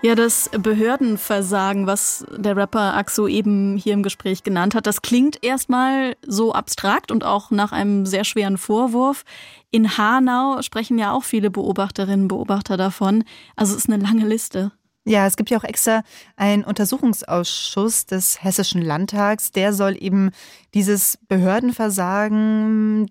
Ja, 0.00 0.14
das 0.14 0.48
Behördenversagen, 0.56 1.88
was 1.88 2.24
der 2.30 2.56
Rapper 2.56 2.94
Axo 2.94 3.26
eben 3.26 3.76
hier 3.76 3.94
im 3.94 4.04
Gespräch 4.04 4.44
genannt 4.44 4.76
hat, 4.76 4.86
das 4.86 5.02
klingt 5.02 5.42
erstmal 5.42 6.14
so 6.24 6.52
abstrakt 6.52 7.10
und 7.10 7.24
auch 7.24 7.50
nach 7.50 7.72
einem 7.72 8.06
sehr 8.06 8.22
schweren 8.22 8.58
Vorwurf. 8.58 9.24
In 9.72 9.98
Hanau 9.98 10.62
sprechen 10.62 10.98
ja 11.00 11.12
auch 11.12 11.24
viele 11.24 11.50
Beobachterinnen 11.50 12.22
und 12.22 12.28
Beobachter 12.28 12.76
davon. 12.76 13.24
Also 13.56 13.72
es 13.74 13.80
ist 13.80 13.90
eine 13.90 14.00
lange 14.00 14.24
Liste. 14.24 14.70
Ja, 15.04 15.26
es 15.26 15.36
gibt 15.36 15.50
ja 15.50 15.58
auch 15.58 15.64
extra 15.64 16.02
einen 16.36 16.64
Untersuchungsausschuss 16.64 18.06
des 18.06 18.42
Hessischen 18.42 18.82
Landtags, 18.82 19.50
der 19.50 19.72
soll 19.72 19.96
eben 19.98 20.30
dieses 20.74 21.18
Behördenversagen 21.28 23.10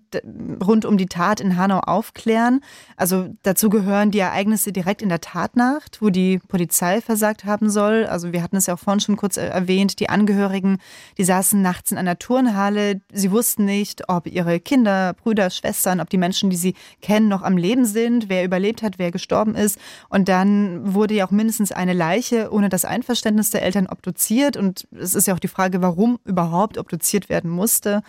rund 0.64 0.84
um 0.84 0.96
die 0.96 1.06
Tat 1.06 1.40
in 1.40 1.56
Hanau 1.56 1.80
aufklären. 1.80 2.60
Also 2.96 3.34
dazu 3.42 3.68
gehören 3.68 4.10
die 4.12 4.20
Ereignisse 4.20 4.72
direkt 4.72 5.02
in 5.02 5.08
der 5.08 5.20
Tatnacht, 5.20 6.00
wo 6.00 6.10
die 6.10 6.38
Polizei 6.46 7.00
versagt 7.00 7.44
haben 7.44 7.68
soll. 7.68 8.06
Also 8.06 8.32
wir 8.32 8.42
hatten 8.42 8.56
es 8.56 8.66
ja 8.66 8.74
auch 8.74 8.78
vorhin 8.78 9.00
schon 9.00 9.16
kurz 9.16 9.36
erwähnt, 9.36 9.98
die 9.98 10.08
Angehörigen, 10.08 10.78
die 11.16 11.24
saßen 11.24 11.60
nachts 11.60 11.90
in 11.90 11.98
einer 11.98 12.18
Turnhalle. 12.18 13.00
Sie 13.12 13.32
wussten 13.32 13.64
nicht, 13.64 14.08
ob 14.08 14.28
ihre 14.28 14.60
Kinder, 14.60 15.14
Brüder, 15.14 15.50
Schwestern, 15.50 16.00
ob 16.00 16.10
die 16.10 16.18
Menschen, 16.18 16.50
die 16.50 16.56
sie 16.56 16.74
kennen, 17.02 17.28
noch 17.28 17.42
am 17.42 17.56
Leben 17.56 17.84
sind, 17.84 18.28
wer 18.28 18.44
überlebt 18.44 18.82
hat, 18.82 18.98
wer 18.98 19.10
gestorben 19.10 19.56
ist. 19.56 19.78
Und 20.08 20.28
dann 20.28 20.94
wurde 20.94 21.14
ja 21.14 21.26
auch 21.26 21.32
mindestens 21.32 21.72
eine 21.72 21.92
Leiche 21.92 22.52
ohne 22.52 22.68
das 22.68 22.84
Einverständnis 22.84 23.50
der 23.50 23.62
Eltern 23.62 23.88
obduziert. 23.88 24.56
Und 24.56 24.86
es 24.92 25.14
ist 25.14 25.26
ja 25.26 25.34
auch 25.34 25.40
die 25.40 25.48
Frage, 25.48 25.82
warum 25.82 26.18
überhaupt 26.24 26.78
obduziert 26.78 27.28
werden 27.28 27.47
musste. 27.48 28.02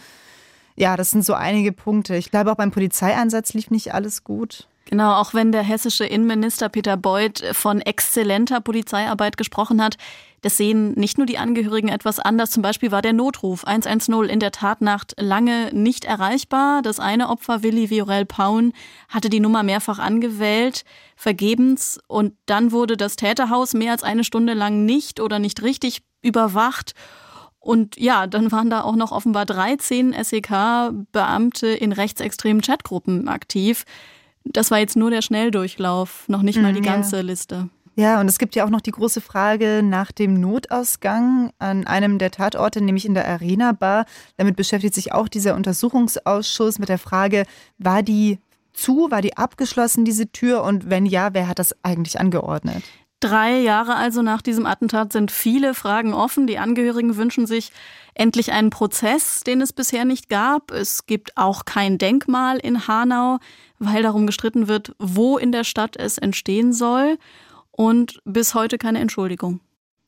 Ja, 0.75 0.96
das 0.96 1.12
sind 1.12 1.25
so 1.25 1.34
einige 1.34 1.72
Punkte. 1.72 2.15
Ich 2.15 2.31
glaube, 2.31 2.51
auch 2.51 2.55
beim 2.55 2.72
Polizeieinsatz 2.72 3.53
lief 3.53 3.69
nicht 3.69 3.93
alles 3.93 4.24
gut. 4.24 4.67
Genau, 4.86 5.13
auch 5.13 5.36
wenn 5.36 5.51
der 5.51 5.62
hessische 5.62 6.05
Innenminister 6.05 6.67
Peter 6.67 6.98
Beuth 6.98 7.43
von 7.51 7.79
exzellenter 7.79 8.60
Polizeiarbeit 8.60 9.38
gesprochen 9.38 9.84
hat, 9.84 9.98
das 10.41 10.58
sehen 10.58 10.93
nicht 10.93 11.17
nur 11.17 11.27
die 11.27 11.38
Angehörigen 11.38 11.89
etwas 11.89 12.19
anders. 12.19 12.50
Zum 12.50 12.63
Beispiel 12.63 12.91
war 12.91 13.01
der 13.01 13.13
Notruf 13.13 13.65
110 13.65 14.24
in 14.29 14.39
der 14.39 14.51
Tatnacht 14.51 15.13
lange 15.19 15.69
nicht 15.74 16.05
erreichbar. 16.05 16.81
Das 16.81 17.00
eine 17.00 17.29
Opfer, 17.29 17.62
Willi 17.62 17.89
Viorel 17.89 18.25
Paun, 18.25 18.74
hatte 19.10 19.29
die 19.29 19.41
Nummer 19.41 19.63
mehrfach 19.63 20.00
angewählt, 20.00 20.86
vergebens. 21.15 22.00
Und 22.08 22.34
dann 22.46 22.72
wurde 22.72 22.96
das 22.96 23.15
Täterhaus 23.15 23.74
mehr 23.74 23.91
als 23.91 24.03
eine 24.03 24.24
Stunde 24.24 24.53
lang 24.53 24.86
nicht 24.86 25.19
oder 25.19 25.39
nicht 25.39 25.62
richtig 25.62 26.01
überwacht. 26.22 26.93
Und 27.69 27.99
ja, 27.99 28.25
dann 28.25 28.51
waren 28.51 28.71
da 28.71 28.81
auch 28.81 28.95
noch 28.95 29.11
offenbar 29.11 29.45
13 29.45 30.15
SEK-Beamte 30.19 31.67
in 31.67 31.91
rechtsextremen 31.91 32.63
Chatgruppen 32.63 33.27
aktiv. 33.27 33.85
Das 34.43 34.71
war 34.71 34.79
jetzt 34.79 34.95
nur 34.95 35.11
der 35.11 35.21
Schnelldurchlauf, 35.21 36.27
noch 36.27 36.41
nicht 36.41 36.59
mal 36.59 36.73
die 36.73 36.79
mhm, 36.79 36.85
ganze 36.85 37.17
ja. 37.17 37.21
Liste. 37.21 37.69
Ja, 37.95 38.19
und 38.19 38.27
es 38.27 38.39
gibt 38.39 38.55
ja 38.55 38.65
auch 38.65 38.71
noch 38.71 38.81
die 38.81 38.89
große 38.89 39.21
Frage 39.21 39.81
nach 39.83 40.11
dem 40.11 40.33
Notausgang 40.33 41.51
an 41.59 41.85
einem 41.85 42.17
der 42.17 42.31
Tatorte, 42.31 42.81
nämlich 42.81 43.05
in 43.05 43.13
der 43.13 43.27
Arena 43.27 43.73
Bar. 43.73 44.05
Damit 44.38 44.55
beschäftigt 44.55 44.95
sich 44.95 45.11
auch 45.11 45.27
dieser 45.27 45.53
Untersuchungsausschuss 45.53 46.79
mit 46.79 46.89
der 46.89 46.97
Frage, 46.97 47.43
war 47.77 48.01
die 48.01 48.39
zu, 48.73 49.11
war 49.11 49.21
die 49.21 49.38
abgeschlossen, 49.38 50.05
diese 50.05 50.31
Tür? 50.31 50.63
Und 50.63 50.89
wenn 50.89 51.05
ja, 51.05 51.35
wer 51.35 51.47
hat 51.47 51.59
das 51.59 51.75
eigentlich 51.83 52.19
angeordnet? 52.19 52.81
Drei 53.19 53.59
Jahre 53.59 53.95
also 53.95 54.21
nach 54.21 54.41
diesem 54.41 54.65
Attentat 54.65 55.11
sind 55.11 55.29
viele 55.29 55.73
Fragen 55.73 56.13
offen. 56.13 56.47
Die 56.47 56.57
Angehörigen 56.57 57.17
wünschen 57.17 57.47
sich 57.47 57.73
endlich 58.13 58.53
einen 58.53 58.69
Prozess, 58.69 59.41
den 59.41 59.59
es 59.59 59.73
bisher 59.73 60.05
nicht 60.05 60.29
gab. 60.29 60.71
Es 60.71 61.05
gibt 61.05 61.35
auch 61.35 61.65
kein 61.65 61.97
Denkmal 61.97 62.57
in 62.57 62.88
Hanau, 62.88 63.39
weil 63.77 64.03
darum 64.03 64.25
gestritten 64.25 64.69
wird, 64.69 64.95
wo 64.99 65.38
in 65.38 65.51
der 65.51 65.65
Stadt 65.65 65.97
es 65.97 66.17
entstehen 66.17 66.71
soll. 66.71 67.17
Und 67.71 68.21
bis 68.23 68.55
heute 68.55 68.77
keine 68.77 68.99
Entschuldigung. 68.99 69.59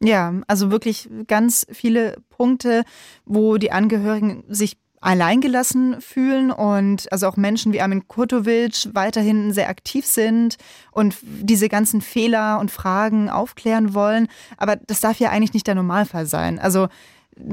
Ja, 0.04 0.34
also 0.48 0.72
wirklich 0.72 1.10
ganz 1.28 1.68
viele 1.72 2.18
Punkte, 2.30 2.84
wo 3.26 3.58
die 3.58 3.72
Angehörigen 3.72 4.44
sich 4.48 4.78
alleingelassen 5.02 6.00
fühlen 6.00 6.52
und 6.52 7.12
also 7.12 7.28
auch 7.28 7.36
Menschen 7.36 7.74
wie 7.74 7.82
Armin 7.82 8.08
Kurtovic 8.08 8.90
weiterhin 8.94 9.52
sehr 9.52 9.68
aktiv 9.68 10.06
sind 10.06 10.58
und 10.92 11.18
diese 11.24 11.70
ganzen 11.70 12.02
Fehler 12.02 12.60
und 12.60 12.72
Fragen 12.72 13.30
aufklären 13.30 13.96
wollen. 13.96 14.28
Aber 14.58 14.76
das 14.76 15.02
darf 15.02 15.20
ja 15.20 15.32
eigentlich 15.32 15.54
nicht 15.54 15.68
der 15.68 15.76
Normalfall 15.76 16.28
sein. 16.28 16.60
Also 16.60 16.88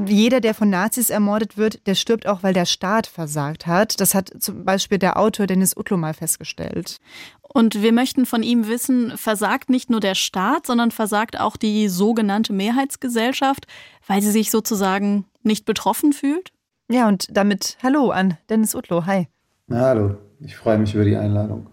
jeder, 0.07 0.41
der 0.41 0.55
von 0.55 0.69
Nazis 0.69 1.09
ermordet 1.09 1.57
wird, 1.57 1.87
der 1.87 1.95
stirbt 1.95 2.27
auch, 2.27 2.43
weil 2.43 2.53
der 2.53 2.67
Staat 2.67 3.07
versagt 3.07 3.67
hat. 3.67 4.01
Das 4.01 4.15
hat 4.15 4.31
zum 4.39 4.65
Beispiel 4.65 4.99
der 4.99 5.17
Autor 5.19 5.47
Dennis 5.47 5.77
Utlo 5.77 5.97
mal 5.97 6.15
festgestellt. 6.15 6.99
Und 7.41 7.81
wir 7.81 7.93
möchten 7.93 8.27
von 8.27 8.43
ihm 8.43 8.69
wissen, 8.69 9.17
versagt 9.17 9.71
nicht 9.71 9.89
nur 9.89 10.01
der 10.01 10.15
Staat, 10.15 10.67
sondern 10.67 10.91
versagt 10.91 11.41
auch 11.41 11.57
die 11.57 11.89
sogenannte 11.89 12.53
Mehrheitsgesellschaft, 12.53 13.67
weil 14.07 14.21
sie 14.21 14.33
sich 14.33 14.51
sozusagen 14.51 15.25
nicht 15.43 15.65
betroffen 15.65 16.13
fühlt? 16.13 16.53
Ja, 16.91 17.07
und 17.07 17.29
damit 17.31 17.77
Hallo 17.83 18.11
an 18.11 18.39
Dennis 18.49 18.75
Utlo. 18.75 19.05
Hi. 19.05 19.29
Na, 19.67 19.81
hallo, 19.81 20.17
ich 20.41 20.57
freue 20.57 20.79
mich 20.79 20.95
über 20.95 21.05
die 21.05 21.17
Einladung. 21.17 21.67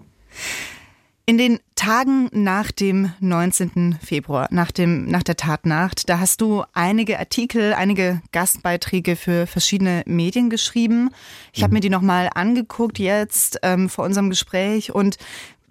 In 1.25 1.38
den 1.38 1.60
Tagen 1.75 2.29
nach 2.34 2.72
dem 2.72 3.13
19. 3.22 3.98
Februar, 4.03 4.48
nach, 4.51 4.72
dem, 4.72 5.05
nach 5.05 5.24
der 5.24 5.38
Tatnacht, 5.38 6.10
da 6.10 6.19
hast 6.19 6.41
du 6.41 6.63
einige 6.74 7.17
Artikel, 7.17 7.74
einige 7.74 8.22
Gastbeiträge 8.34 9.15
für 9.15 9.48
verschiedene 9.48 10.03
Medien 10.05 10.50
geschrieben. 10.50 11.10
Ich 11.53 11.63
habe 11.63 11.72
mhm. 11.72 11.75
mir 11.75 11.79
die 11.79 11.89
nochmal 11.89 12.29
angeguckt 12.36 13.00
jetzt 13.00 13.60
ähm, 13.63 13.88
vor 13.88 14.03
unserem 14.03 14.29
Gespräch 14.29 14.93
und 14.93 15.17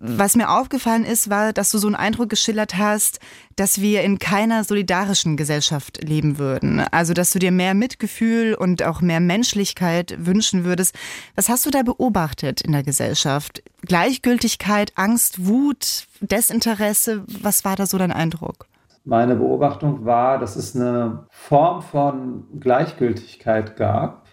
was 0.06 0.36
mir 0.36 0.50
aufgefallen 0.50 1.04
ist, 1.04 1.30
war, 1.30 1.54
dass 1.54 1.70
du 1.70 1.78
so 1.78 1.86
einen 1.86 1.96
Eindruck 1.96 2.28
geschildert 2.28 2.76
hast, 2.76 3.20
dass 3.56 3.80
wir 3.80 4.02
in 4.02 4.18
keiner 4.18 4.62
solidarischen 4.62 5.38
Gesellschaft 5.38 6.02
leben 6.04 6.38
würden. 6.38 6.80
Also, 6.90 7.14
dass 7.14 7.30
du 7.30 7.38
dir 7.38 7.50
mehr 7.50 7.72
Mitgefühl 7.72 8.54
und 8.54 8.82
auch 8.82 9.00
mehr 9.00 9.20
Menschlichkeit 9.20 10.14
wünschen 10.18 10.64
würdest. 10.64 10.94
Was 11.36 11.48
hast 11.48 11.64
du 11.64 11.70
da 11.70 11.82
beobachtet 11.82 12.60
in 12.60 12.72
der 12.72 12.82
Gesellschaft? 12.82 13.62
Gleichgültigkeit, 13.82 14.92
Angst, 14.96 15.46
Wut, 15.46 16.06
Desinteresse? 16.20 17.24
Was 17.40 17.64
war 17.64 17.76
da 17.76 17.86
so 17.86 17.96
dein 17.96 18.12
Eindruck? 18.12 18.66
Meine 19.06 19.36
Beobachtung 19.36 20.04
war, 20.04 20.38
dass 20.38 20.56
es 20.56 20.76
eine 20.76 21.26
Form 21.30 21.82
von 21.82 22.44
Gleichgültigkeit 22.60 23.76
gab 23.76 24.23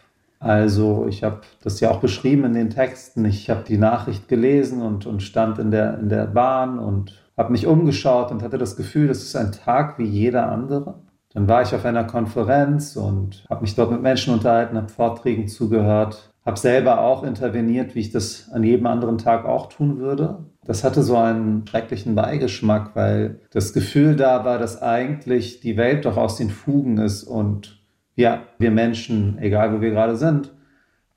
also 0.42 1.06
ich 1.08 1.24
habe 1.24 1.42
das 1.64 1.80
ja 1.82 1.92
auch 1.92 2.00
beschrieben 2.00 2.46
in 2.46 2.54
den 2.54 2.72
Texten. 2.72 3.24
Ich 3.26 3.52
habe 3.52 3.64
die 3.64 3.78
Nachricht 3.78 4.28
gelesen 4.28 4.82
und, 4.82 5.06
und 5.06 5.22
stand 5.22 5.60
in 5.60 5.70
der, 5.70 6.00
in 6.00 6.10
der 6.10 6.26
Bahn 6.26 6.80
und 6.80 7.22
habe 7.38 7.52
mich 7.52 7.68
umgeschaut 7.68 8.32
und 8.32 8.42
hatte 8.42 8.58
das 8.58 8.76
Gefühl, 8.76 9.08
das 9.08 9.22
ist 9.22 9.36
ein 9.36 9.52
Tag 9.52 10.00
wie 10.00 10.06
jeder 10.06 10.52
andere. 10.52 10.96
Dann 11.34 11.48
war 11.48 11.62
ich 11.62 11.76
auf 11.76 11.86
einer 11.86 12.06
Konferenz 12.06 12.96
und 12.96 13.46
habe 13.52 13.62
mich 13.62 13.76
dort 13.76 13.92
mit 13.92 14.02
Menschen 14.02 14.34
unterhalten, 14.34 14.78
habe 14.78 14.90
Vorträgen 14.90 15.48
zugehört, 15.48 16.32
habe 16.44 16.58
selber 16.58 17.02
auch 17.02 17.24
interveniert, 17.24 17.94
wie 17.94 18.00
ich 18.00 18.12
das 18.12 18.50
an 18.52 18.64
jedem 18.64 18.88
anderen 18.88 19.20
Tag 19.20 19.46
auch 19.46 19.70
tun 19.70 20.00
würde. 20.00 20.40
Das 20.66 20.84
hatte 20.84 21.04
so 21.04 21.18
einen 21.18 21.68
schrecklichen 21.68 22.16
Beigeschmack, 22.16 22.96
weil 22.96 23.40
das 23.52 23.74
Gefühl 23.74 24.16
da 24.16 24.44
war, 24.44 24.58
dass 24.58 24.82
eigentlich 24.82 25.60
die 25.60 25.78
Welt 25.78 26.06
doch 26.06 26.18
aus 26.18 26.38
den 26.38 26.50
Fugen 26.50 26.98
ist 26.98 27.24
und 27.24 27.81
ja, 28.16 28.44
wir 28.60 28.72
Menschen, 28.72 29.38
egal 29.40 29.74
wo 29.74 29.82
wir 29.82 29.92
gerade 29.92 30.16
sind, 30.16 30.52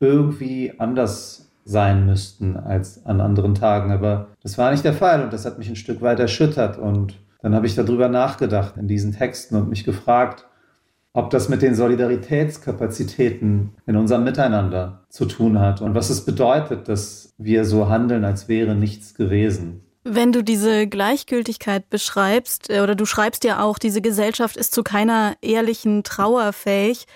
irgendwie 0.01 0.73
anders 0.79 1.53
sein 1.65 2.07
müssten 2.07 2.57
als 2.57 3.05
an 3.07 3.21
anderen 3.21 3.55
Tagen. 3.55 3.91
Aber 3.91 4.29
das 4.43 4.59
war 4.59 4.71
nicht 4.71 4.85
der 4.85 4.93
Fall 4.93 5.23
und 5.23 5.33
das 5.33 5.47
hat 5.47 5.59
mich 5.59 5.69
ein 5.69 5.77
Stück 5.77 6.03
weit 6.03 6.21
erschüttert. 6.21 6.79
Und 6.79 7.19
dann 7.43 7.55
habe 7.55 7.67
ich 7.67 7.75
darüber 7.75 8.09
nachgedacht 8.09 8.77
in 8.77 8.89
diesen 8.89 9.13
Texten 9.13 9.57
und 9.57 9.69
mich 9.69 9.85
gefragt, 9.85 10.47
ob 11.15 11.31
das 11.31 11.49
mit 11.49 11.63
den 11.63 11.75
Solidaritätskapazitäten 11.75 13.71
in 13.87 13.97
unserem 13.97 14.25
Miteinander 14.25 15.05
zu 15.09 15.27
tun 15.27 15.61
hat 15.61 15.81
und 15.81 15.95
was 15.95 16.11
es 16.11 16.25
bedeutet, 16.25 16.89
dass 16.89 17.33
wir 17.39 17.65
so 17.65 17.89
handeln, 17.89 18.25
als 18.25 18.49
wäre 18.49 18.75
nichts 18.75 19.15
gewesen. 19.15 19.83
Wenn 20.05 20.33
du 20.33 20.45
diese 20.45 20.87
Gleichgültigkeit 20.87 21.89
beschreibst, 21.89 22.69
äh, 22.69 22.81
oder 22.81 22.95
du 22.95 23.07
schreibst 23.07 23.43
ja 23.45 23.63
auch, 23.63 23.79
diese 23.79 24.03
Gesellschaft 24.03 24.57
ist 24.57 24.75
zu 24.75 24.83
keiner 24.83 25.37
ehrlichen 25.41 26.05
Trauer 26.05 26.53
fähig, 26.53 27.07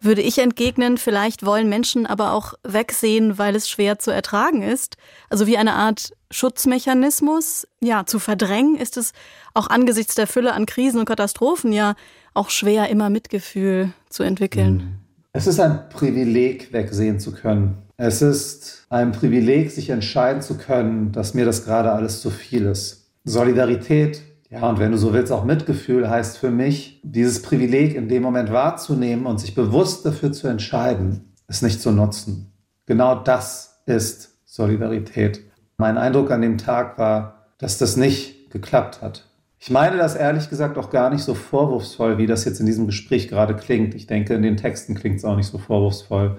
würde 0.00 0.22
ich 0.22 0.38
entgegnen, 0.38 0.98
vielleicht 0.98 1.44
wollen 1.44 1.68
Menschen 1.68 2.06
aber 2.06 2.32
auch 2.32 2.54
wegsehen, 2.62 3.38
weil 3.38 3.56
es 3.56 3.68
schwer 3.68 3.98
zu 3.98 4.12
ertragen 4.12 4.62
ist. 4.62 4.96
Also 5.28 5.46
wie 5.46 5.58
eine 5.58 5.72
Art 5.72 6.12
Schutzmechanismus, 6.30 7.66
ja, 7.80 8.06
zu 8.06 8.18
verdrängen 8.18 8.76
ist 8.76 8.96
es 8.96 9.12
auch 9.54 9.66
angesichts 9.66 10.14
der 10.14 10.26
Fülle 10.26 10.52
an 10.52 10.66
Krisen 10.66 11.00
und 11.00 11.06
Katastrophen 11.06 11.72
ja 11.72 11.96
auch 12.34 12.50
schwer, 12.50 12.90
immer 12.90 13.10
Mitgefühl 13.10 13.92
zu 14.08 14.22
entwickeln. 14.22 14.74
Mhm. 14.76 15.07
Es 15.38 15.46
ist 15.46 15.60
ein 15.60 15.88
Privileg, 15.88 16.72
wegsehen 16.72 17.20
zu 17.20 17.30
können. 17.30 17.78
Es 17.96 18.22
ist 18.22 18.86
ein 18.90 19.12
Privileg, 19.12 19.70
sich 19.70 19.88
entscheiden 19.90 20.42
zu 20.42 20.58
können, 20.58 21.12
dass 21.12 21.32
mir 21.32 21.44
das 21.44 21.64
gerade 21.64 21.92
alles 21.92 22.20
zu 22.20 22.30
viel 22.30 22.66
ist. 22.66 23.12
Solidarität 23.22 24.20
ja, 24.50 24.68
und 24.68 24.80
wenn 24.80 24.90
du 24.90 24.98
so 24.98 25.12
willst, 25.12 25.30
auch 25.30 25.44
Mitgefühl 25.44 26.10
heißt 26.10 26.38
für 26.38 26.50
mich, 26.50 27.00
dieses 27.04 27.40
Privileg 27.40 27.94
in 27.94 28.08
dem 28.08 28.24
Moment 28.24 28.50
wahrzunehmen 28.50 29.26
und 29.26 29.38
sich 29.38 29.54
bewusst 29.54 30.04
dafür 30.04 30.32
zu 30.32 30.48
entscheiden, 30.48 31.34
es 31.46 31.62
nicht 31.62 31.80
zu 31.80 31.92
nutzen. 31.92 32.50
Genau 32.86 33.14
das 33.14 33.82
ist 33.86 34.38
Solidarität. 34.44 35.44
Mein 35.76 35.98
Eindruck 35.98 36.32
an 36.32 36.42
dem 36.42 36.58
Tag 36.58 36.98
war, 36.98 37.46
dass 37.58 37.78
das 37.78 37.96
nicht 37.96 38.50
geklappt 38.50 39.02
hat. 39.02 39.24
Ich 39.58 39.70
meine 39.70 39.96
das 39.96 40.14
ehrlich 40.14 40.50
gesagt 40.50 40.78
auch 40.78 40.90
gar 40.90 41.10
nicht 41.10 41.22
so 41.22 41.34
vorwurfsvoll, 41.34 42.18
wie 42.18 42.26
das 42.26 42.44
jetzt 42.44 42.60
in 42.60 42.66
diesem 42.66 42.86
Gespräch 42.86 43.28
gerade 43.28 43.56
klingt. 43.56 43.94
Ich 43.94 44.06
denke, 44.06 44.34
in 44.34 44.42
den 44.42 44.56
Texten 44.56 44.94
klingt 44.94 45.16
es 45.16 45.24
auch 45.24 45.36
nicht 45.36 45.48
so 45.48 45.58
vorwurfsvoll. 45.58 46.38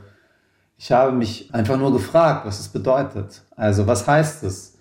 Ich 0.78 0.92
habe 0.92 1.12
mich 1.12 1.54
einfach 1.54 1.78
nur 1.78 1.92
gefragt, 1.92 2.46
was 2.46 2.60
es 2.60 2.70
bedeutet. 2.70 3.44
Also 3.56 3.88
was 3.88 4.08
heißt 4.08 4.44
es? 4.44 4.80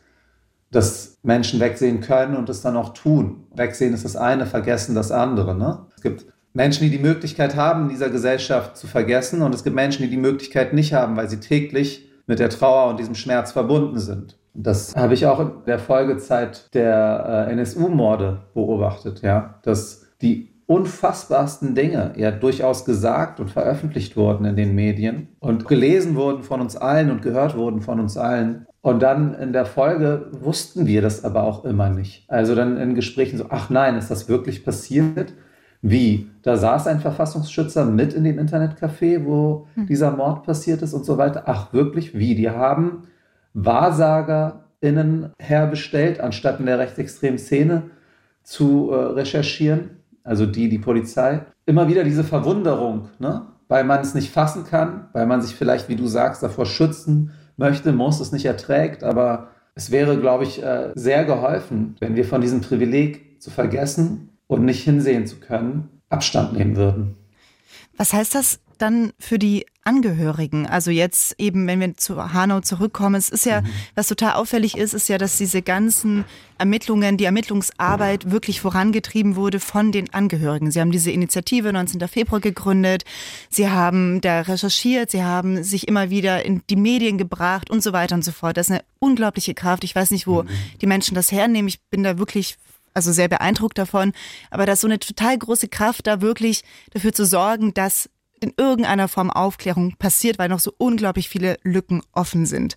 dass 0.71 1.18
Menschen 1.23 1.61
wegsehen 1.61 2.00
können 2.00 2.37
und 2.37 2.49
es 2.49 2.61
dann 2.61 2.76
auch 2.76 2.92
tun. 2.92 3.47
Wegsehen 3.54 3.95
ist 3.95 4.04
das 4.04 4.16
eine, 4.16 4.47
vergessen 4.47 4.95
das 4.95 5.11
andere. 5.11 5.54
Ne? 5.54 5.87
Es 5.97 6.02
gibt 6.02 6.26
Menschen, 6.52 6.83
die 6.85 6.90
die 6.90 7.02
Möglichkeit 7.02 7.57
haben, 7.57 7.85
in 7.85 7.88
dieser 7.88 8.11
Gesellschaft 8.11 8.76
zu 8.76 8.87
vergessen 8.87 9.42
und 9.42 9.54
es 9.54 9.64
gibt 9.64 9.76
Menschen, 9.76 10.02
die 10.02 10.11
die 10.11 10.16
Möglichkeit 10.16 10.73
nicht 10.73 10.92
haben, 10.92 11.16
weil 11.16 11.30
sie 11.30 11.40
täglich 11.40 12.09
mit 12.26 12.38
der 12.38 12.50
Trauer 12.50 12.90
und 12.90 12.99
diesem 12.99 13.14
Schmerz 13.14 13.52
verbunden 13.52 13.99
sind. 13.99 14.37
Das 14.60 14.96
habe 14.96 15.14
ich 15.14 15.24
auch 15.24 15.38
in 15.38 15.50
der 15.66 15.78
Folgezeit 15.78 16.74
der 16.74 17.46
äh, 17.48 17.52
NSU-Morde 17.52 18.40
beobachtet, 18.54 19.22
ja, 19.22 19.54
dass 19.62 20.06
die 20.20 20.52
unfassbarsten 20.66 21.76
Dinge 21.76 22.12
ja 22.16 22.32
durchaus 22.32 22.84
gesagt 22.84 23.38
und 23.38 23.50
veröffentlicht 23.50 24.16
wurden 24.16 24.44
in 24.44 24.56
den 24.56 24.74
Medien 24.74 25.28
und 25.38 25.66
gelesen 25.66 26.16
wurden 26.16 26.42
von 26.42 26.60
uns 26.60 26.76
allen 26.76 27.10
und 27.10 27.22
gehört 27.22 27.56
wurden 27.56 27.80
von 27.80 28.00
uns 28.00 28.16
allen. 28.16 28.66
Und 28.82 29.00
dann 29.00 29.34
in 29.34 29.52
der 29.52 29.64
Folge 29.64 30.26
wussten 30.32 30.86
wir 30.86 31.02
das 31.02 31.24
aber 31.24 31.44
auch 31.44 31.64
immer 31.64 31.88
nicht. 31.88 32.24
Also 32.28 32.56
dann 32.56 32.76
in 32.78 32.96
Gesprächen 32.96 33.38
so, 33.38 33.46
ach 33.50 33.70
nein, 33.70 33.96
ist 33.96 34.10
das 34.10 34.28
wirklich 34.28 34.64
passiert? 34.64 35.34
Wie? 35.82 36.28
Da 36.42 36.56
saß 36.56 36.88
ein 36.88 36.98
Verfassungsschützer 36.98 37.84
mit 37.84 38.12
in 38.12 38.24
dem 38.24 38.38
Internetcafé, 38.38 39.24
wo 39.24 39.68
hm. 39.74 39.86
dieser 39.86 40.10
Mord 40.10 40.42
passiert 40.42 40.82
ist 40.82 40.94
und 40.94 41.04
so 41.04 41.16
weiter. 41.16 41.44
Ach 41.46 41.72
wirklich? 41.72 42.18
Wie? 42.18 42.34
Die 42.34 42.50
haben 42.50 43.04
WahrsagerInnen 43.54 45.32
herbestellt, 45.38 46.20
anstatt 46.20 46.60
in 46.60 46.66
der 46.66 46.78
rechtsextremen 46.78 47.38
Szene 47.38 47.90
zu 48.42 48.90
äh, 48.90 48.94
recherchieren, 48.94 50.02
also 50.24 50.46
die, 50.46 50.68
die 50.68 50.78
Polizei. 50.78 51.44
Immer 51.66 51.88
wieder 51.88 52.04
diese 52.04 52.24
Verwunderung, 52.24 53.08
ne? 53.18 53.46
weil 53.68 53.84
man 53.84 54.00
es 54.00 54.14
nicht 54.14 54.30
fassen 54.30 54.64
kann, 54.64 55.08
weil 55.12 55.26
man 55.26 55.42
sich 55.42 55.54
vielleicht, 55.54 55.88
wie 55.88 55.96
du 55.96 56.06
sagst, 56.06 56.42
davor 56.42 56.66
schützen 56.66 57.32
möchte, 57.56 57.92
muss, 57.92 58.20
es 58.20 58.32
nicht 58.32 58.46
erträgt. 58.46 59.04
Aber 59.04 59.48
es 59.74 59.90
wäre, 59.90 60.18
glaube 60.18 60.44
ich, 60.44 60.62
äh, 60.62 60.92
sehr 60.94 61.24
geholfen, 61.24 61.96
wenn 62.00 62.16
wir 62.16 62.24
von 62.24 62.40
diesem 62.40 62.60
Privileg 62.60 63.40
zu 63.40 63.50
vergessen 63.50 64.30
und 64.46 64.64
nicht 64.64 64.82
hinsehen 64.82 65.26
zu 65.26 65.36
können, 65.36 66.00
Abstand 66.08 66.54
nehmen 66.54 66.76
würden. 66.76 67.16
Was 67.96 68.12
heißt 68.12 68.34
das 68.34 68.60
dann 68.78 69.12
für 69.18 69.38
die 69.38 69.66
Angehörigen? 69.85 70.66
Also 70.66 70.90
jetzt 70.90 71.35
eben, 71.38 71.66
wenn 71.66 71.80
wir 71.80 71.97
zu 71.97 72.32
Hanau 72.32 72.61
zurückkommen, 72.61 73.14
es 73.14 73.28
ist 73.28 73.47
ja, 73.47 73.62
mhm. 73.62 73.66
was 73.94 74.08
total 74.08 74.35
auffällig 74.35 74.76
ist, 74.76 74.94
ist 74.94 75.09
ja, 75.09 75.18
dass 75.18 75.38
diese 75.38 75.62
ganzen 75.62 76.24
Ermittlungen, 76.59 77.16
die 77.16 77.24
Ermittlungsarbeit 77.24 78.31
wirklich 78.31 78.61
vorangetrieben 78.61 79.37
wurde 79.37 79.61
von 79.61 79.92
den 79.92 80.12
Angehörigen. 80.12 80.70
Sie 80.70 80.81
haben 80.81 80.92
diese 80.92 81.11
Initiative 81.11 81.72
19. 81.72 82.07
Februar 82.09 82.40
gegründet, 82.40 83.05
sie 83.48 83.70
haben 83.70 84.20
da 84.20 84.42
recherchiert, 84.42 85.11
sie 85.11 85.22
haben 85.22 85.62
sich 85.62 85.88
immer 85.88 86.11
wieder 86.11 86.44
in 86.44 86.62
die 86.68 86.76
Medien 86.76 87.18
gebracht 87.18 87.70
und 87.70 87.83
so 87.83 87.92
weiter 87.92 88.14
und 88.14 88.24
so 88.24 88.33
fort. 88.33 88.57
Das 88.57 88.66
ist 88.66 88.72
eine 88.72 88.85
unglaubliche 88.98 89.55
Kraft. 89.55 89.85
Ich 89.85 89.94
weiß 89.94 90.11
nicht, 90.11 90.26
wo 90.26 90.42
mhm. 90.42 90.48
die 90.81 90.87
Menschen 90.87 91.14
das 91.14 91.33
hernehmen. 91.33 91.68
Ich 91.68 91.81
bin 91.90 92.02
da 92.02 92.18
wirklich 92.18 92.57
also 92.98 93.12
sehr 93.12 93.29
beeindruckt 93.29 93.79
davon. 93.79 94.12
Aber 94.50 94.66
da 94.66 94.72
ist 94.72 94.81
so 94.81 94.88
eine 94.88 94.98
total 94.98 95.38
große 95.38 95.68
Kraft, 95.68 96.07
da 96.07 96.20
wirklich 96.20 96.62
dafür 96.90 97.12
zu 97.12 97.24
sorgen, 97.24 97.72
dass 97.72 98.11
in 98.44 98.53
irgendeiner 98.57 99.09
Form 99.09 99.31
Aufklärung 99.31 99.96
passiert, 99.96 100.38
weil 100.38 100.48
noch 100.48 100.61
so 100.61 100.72
unglaublich 100.79 101.29
viele 101.29 101.59
Lücken 101.62 102.03
offen 102.12 102.46
sind. 102.46 102.77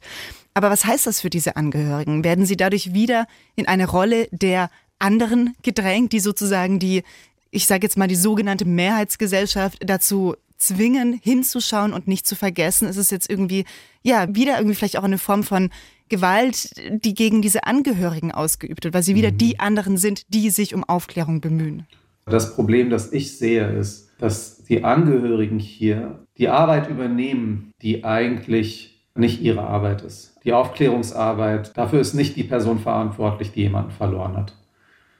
Aber 0.53 0.69
was 0.69 0.85
heißt 0.85 1.07
das 1.07 1.21
für 1.21 1.29
diese 1.29 1.55
Angehörigen? 1.55 2.23
Werden 2.23 2.45
sie 2.45 2.57
dadurch 2.57 2.93
wieder 2.93 3.25
in 3.55 3.67
eine 3.67 3.87
Rolle 3.87 4.27
der 4.31 4.69
anderen 4.99 5.55
gedrängt, 5.63 6.11
die 6.13 6.19
sozusagen 6.19 6.79
die, 6.79 7.03
ich 7.49 7.65
sage 7.65 7.85
jetzt 7.85 7.97
mal, 7.97 8.07
die 8.07 8.15
sogenannte 8.15 8.65
Mehrheitsgesellschaft 8.65 9.79
dazu 9.81 10.35
zwingen, 10.57 11.19
hinzuschauen 11.21 11.93
und 11.93 12.07
nicht 12.07 12.27
zu 12.27 12.35
vergessen? 12.35 12.87
Ist 12.87 12.97
es 12.97 13.09
jetzt 13.09 13.29
irgendwie, 13.29 13.65
ja, 14.03 14.33
wieder 14.33 14.57
irgendwie 14.57 14.75
vielleicht 14.75 14.97
auch 14.97 15.03
eine 15.03 15.17
Form 15.17 15.43
von 15.43 15.69
Gewalt, 16.09 16.71
die 16.89 17.13
gegen 17.13 17.41
diese 17.41 17.63
Angehörigen 17.63 18.33
ausgeübt 18.33 18.83
wird, 18.83 18.93
weil 18.93 19.03
sie 19.03 19.15
wieder 19.15 19.31
mhm. 19.31 19.37
die 19.37 19.59
anderen 19.59 19.97
sind, 19.97 20.25
die 20.33 20.49
sich 20.49 20.75
um 20.75 20.83
Aufklärung 20.83 21.39
bemühen? 21.39 21.87
Das 22.25 22.55
Problem, 22.55 22.89
das 22.89 23.11
ich 23.11 23.37
sehe, 23.37 23.67
ist, 23.67 24.11
dass 24.19 24.63
die 24.63 24.83
Angehörigen 24.83 25.59
hier 25.59 26.19
die 26.37 26.49
Arbeit 26.49 26.89
übernehmen, 26.89 27.71
die 27.81 28.03
eigentlich 28.03 28.91
nicht 29.15 29.41
ihre 29.41 29.61
Arbeit 29.61 30.03
ist. 30.03 30.37
Die 30.43 30.53
Aufklärungsarbeit, 30.53 31.75
dafür 31.77 31.99
ist 31.99 32.13
nicht 32.13 32.35
die 32.35 32.43
Person 32.43 32.79
verantwortlich, 32.79 33.51
die 33.51 33.61
jemanden 33.61 33.91
verloren 33.91 34.37
hat. 34.37 34.55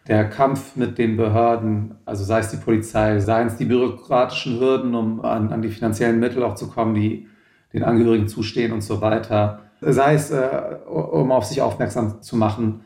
Der 0.07 0.29
Kampf 0.29 0.75
mit 0.75 0.97
den 0.97 1.17
Behörden, 1.17 1.95
also 2.05 2.23
sei 2.23 2.39
es 2.39 2.49
die 2.49 2.57
Polizei, 2.57 3.19
seien 3.19 3.47
es 3.47 3.57
die 3.57 3.65
bürokratischen 3.65 4.59
Hürden, 4.59 4.95
um 4.95 5.21
an, 5.21 5.51
an 5.51 5.61
die 5.61 5.69
finanziellen 5.69 6.19
Mittel 6.19 6.43
auch 6.43 6.55
zu 6.55 6.69
kommen, 6.69 6.95
die 6.95 7.27
den 7.73 7.83
Angehörigen 7.83 8.27
zustehen 8.27 8.71
und 8.71 8.81
so 8.81 9.01
weiter, 9.01 9.59
sei 9.79 10.15
es, 10.15 10.31
äh, 10.31 10.77
um 10.87 11.31
auf 11.31 11.45
sich 11.45 11.61
aufmerksam 11.61 12.21
zu 12.21 12.35
machen, 12.35 12.81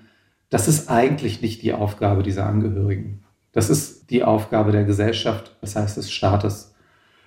das 0.49 0.67
ist 0.67 0.89
eigentlich 0.89 1.41
nicht 1.41 1.61
die 1.61 1.73
Aufgabe 1.73 2.23
dieser 2.23 2.45
Angehörigen. 2.45 3.23
Das 3.51 3.69
ist 3.69 3.94
die 4.09 4.23
Aufgabe 4.23 4.71
der 4.71 4.83
Gesellschaft, 4.83 5.55
das 5.61 5.75
heißt 5.75 5.97
des 5.97 6.11
Staates. 6.11 6.73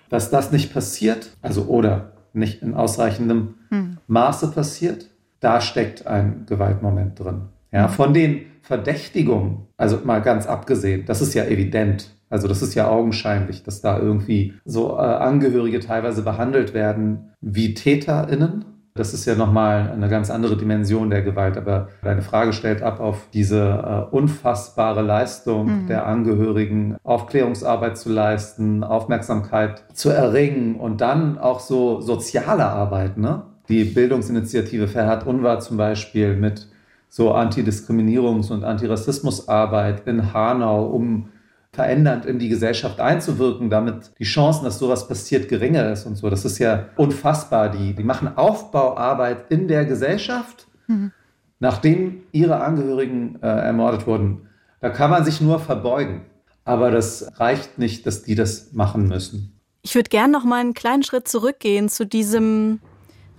Dass 0.09 0.29
das 0.29 0.51
nicht 0.51 0.73
passiert, 0.73 1.31
also 1.41 1.65
oder 1.65 2.13
nicht 2.33 2.61
in 2.61 2.73
ausreichendem 2.73 3.55
hm. 3.69 3.97
Maße 4.07 4.51
passiert, 4.51 5.09
da 5.39 5.61
steckt 5.61 6.07
ein 6.07 6.45
Gewaltmoment 6.47 7.19
drin. 7.19 7.49
Ja, 7.71 7.87
von 7.87 8.13
den 8.13 8.45
Verdächtigungen, 8.61 9.67
also 9.77 9.99
mal 10.03 10.21
ganz 10.21 10.47
abgesehen, 10.47 11.05
das 11.05 11.21
ist 11.21 11.33
ja 11.33 11.45
evident. 11.45 12.11
Also 12.29 12.47
das 12.47 12.61
ist 12.61 12.75
ja 12.75 12.87
augenscheinlich, 12.87 13.63
dass 13.63 13.81
da 13.81 13.97
irgendwie 13.97 14.53
so 14.65 14.97
äh, 14.97 15.01
Angehörige 15.01 15.79
teilweise 15.79 16.21
behandelt 16.21 16.73
werden 16.73 17.31
wie 17.41 17.73
TäterInnen 17.73 18.65
das 18.95 19.13
ist 19.13 19.25
ja 19.25 19.35
nochmal 19.35 19.91
eine 19.91 20.09
ganz 20.09 20.29
andere 20.29 20.57
Dimension 20.57 21.09
der 21.09 21.21
Gewalt. 21.21 21.57
Aber 21.57 21.89
deine 22.03 22.21
Frage 22.21 22.53
stellt 22.53 22.81
ab 22.81 22.99
auf 22.99 23.27
diese 23.33 24.07
äh, 24.11 24.15
unfassbare 24.15 25.01
Leistung 25.01 25.83
mhm. 25.83 25.87
der 25.87 26.05
Angehörigen, 26.05 26.97
Aufklärungsarbeit 27.03 27.97
zu 27.97 28.09
leisten, 28.09 28.83
Aufmerksamkeit 28.83 29.83
zu 29.93 30.09
erringen 30.09 30.75
und 30.75 31.01
dann 31.01 31.37
auch 31.37 31.59
so 31.59 32.01
soziale 32.01 32.65
Arbeit. 32.65 33.17
Ne? 33.17 33.43
Die 33.69 33.85
Bildungsinitiative 33.85 34.87
Verhört 34.87 35.25
Unwahr 35.25 35.59
zum 35.59 35.77
Beispiel 35.77 36.35
mit 36.35 36.67
so 37.07 37.33
Antidiskriminierungs- 37.33 38.51
und 38.51 38.63
Antirassismusarbeit 38.63 40.07
in 40.07 40.33
Hanau, 40.33 40.85
um 40.85 41.29
verändernd 41.71 42.25
in 42.25 42.39
die 42.39 42.49
Gesellschaft 42.49 42.99
einzuwirken, 42.99 43.69
damit 43.69 44.11
die 44.19 44.23
Chancen, 44.23 44.65
dass 44.65 44.79
sowas 44.79 45.07
passiert, 45.07 45.49
geringer 45.49 45.91
ist 45.91 46.05
und 46.05 46.15
so. 46.15 46.29
Das 46.29 46.45
ist 46.45 46.57
ja 46.57 46.89
unfassbar. 46.95 47.69
Die, 47.69 47.93
die 47.93 48.03
machen 48.03 48.35
Aufbauarbeit 48.37 49.51
in 49.51 49.67
der 49.67 49.85
Gesellschaft, 49.85 50.67
mhm. 50.87 51.11
nachdem 51.59 52.23
ihre 52.31 52.61
Angehörigen 52.61 53.39
äh, 53.41 53.47
ermordet 53.47 54.07
wurden. 54.07 54.47
Da 54.81 54.89
kann 54.89 55.11
man 55.11 55.25
sich 55.25 55.41
nur 55.41 55.59
verbeugen. 55.59 56.21
Aber 56.65 56.91
das 56.91 57.31
reicht 57.39 57.77
nicht, 57.77 58.05
dass 58.05 58.23
die 58.23 58.35
das 58.35 58.73
machen 58.73 59.07
müssen. 59.07 59.59
Ich 59.81 59.95
würde 59.95 60.09
gerne 60.09 60.31
noch 60.31 60.43
mal 60.43 60.59
einen 60.59 60.73
kleinen 60.73 61.03
Schritt 61.03 61.27
zurückgehen 61.27 61.89
zu 61.89 62.05
diesem 62.05 62.79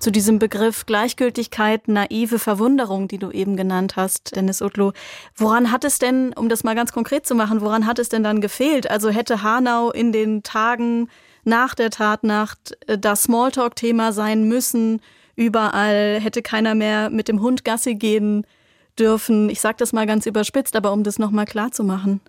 zu 0.01 0.11
diesem 0.11 0.39
Begriff 0.39 0.87
Gleichgültigkeit, 0.87 1.87
naive 1.87 2.39
Verwunderung, 2.39 3.07
die 3.07 3.19
du 3.19 3.31
eben 3.31 3.57
genannt 3.57 3.97
hast, 3.97 4.35
Dennis 4.35 4.63
Utlu. 4.63 4.93
Woran 5.37 5.71
hat 5.71 5.85
es 5.85 5.99
denn, 5.99 6.33
um 6.33 6.49
das 6.49 6.65
mal 6.65 6.75
ganz 6.75 6.93
konkret 6.93 7.27
zu 7.27 7.35
machen, 7.35 7.61
woran 7.61 7.87
hat 7.87 7.99
es 7.99 8.09
denn 8.09 8.23
dann 8.25 8.41
gefehlt? 8.41 8.91
Also 8.91 9.11
hätte 9.11 9.43
Hanau 9.43 9.91
in 9.91 10.11
den 10.11 10.43
Tagen 10.43 11.09
nach 11.45 11.75
der 11.75 11.91
Tatnacht 11.91 12.77
äh, 12.87 12.99
das 12.99 13.25
Smalltalk-Thema 13.25 14.13
sein 14.13 14.49
müssen, 14.49 15.01
überall 15.37 16.19
hätte 16.21 16.43
keiner 16.43 16.75
mehr 16.75 17.11
mit 17.11 17.29
dem 17.29 17.41
Hund 17.41 17.65
Gassi 17.65 17.95
gehen 17.95 18.47
dürfen. 18.99 19.49
Ich 19.49 19.61
sage 19.61 19.77
das 19.79 19.93
mal 19.93 20.07
ganz 20.07 20.27
überspitzt, 20.27 20.77
aber 20.77 20.93
um 20.93 21.03
das 21.03 21.19
nochmal 21.19 21.47
klar 21.47 21.73
zu 21.73 21.85
machen. 21.85 22.21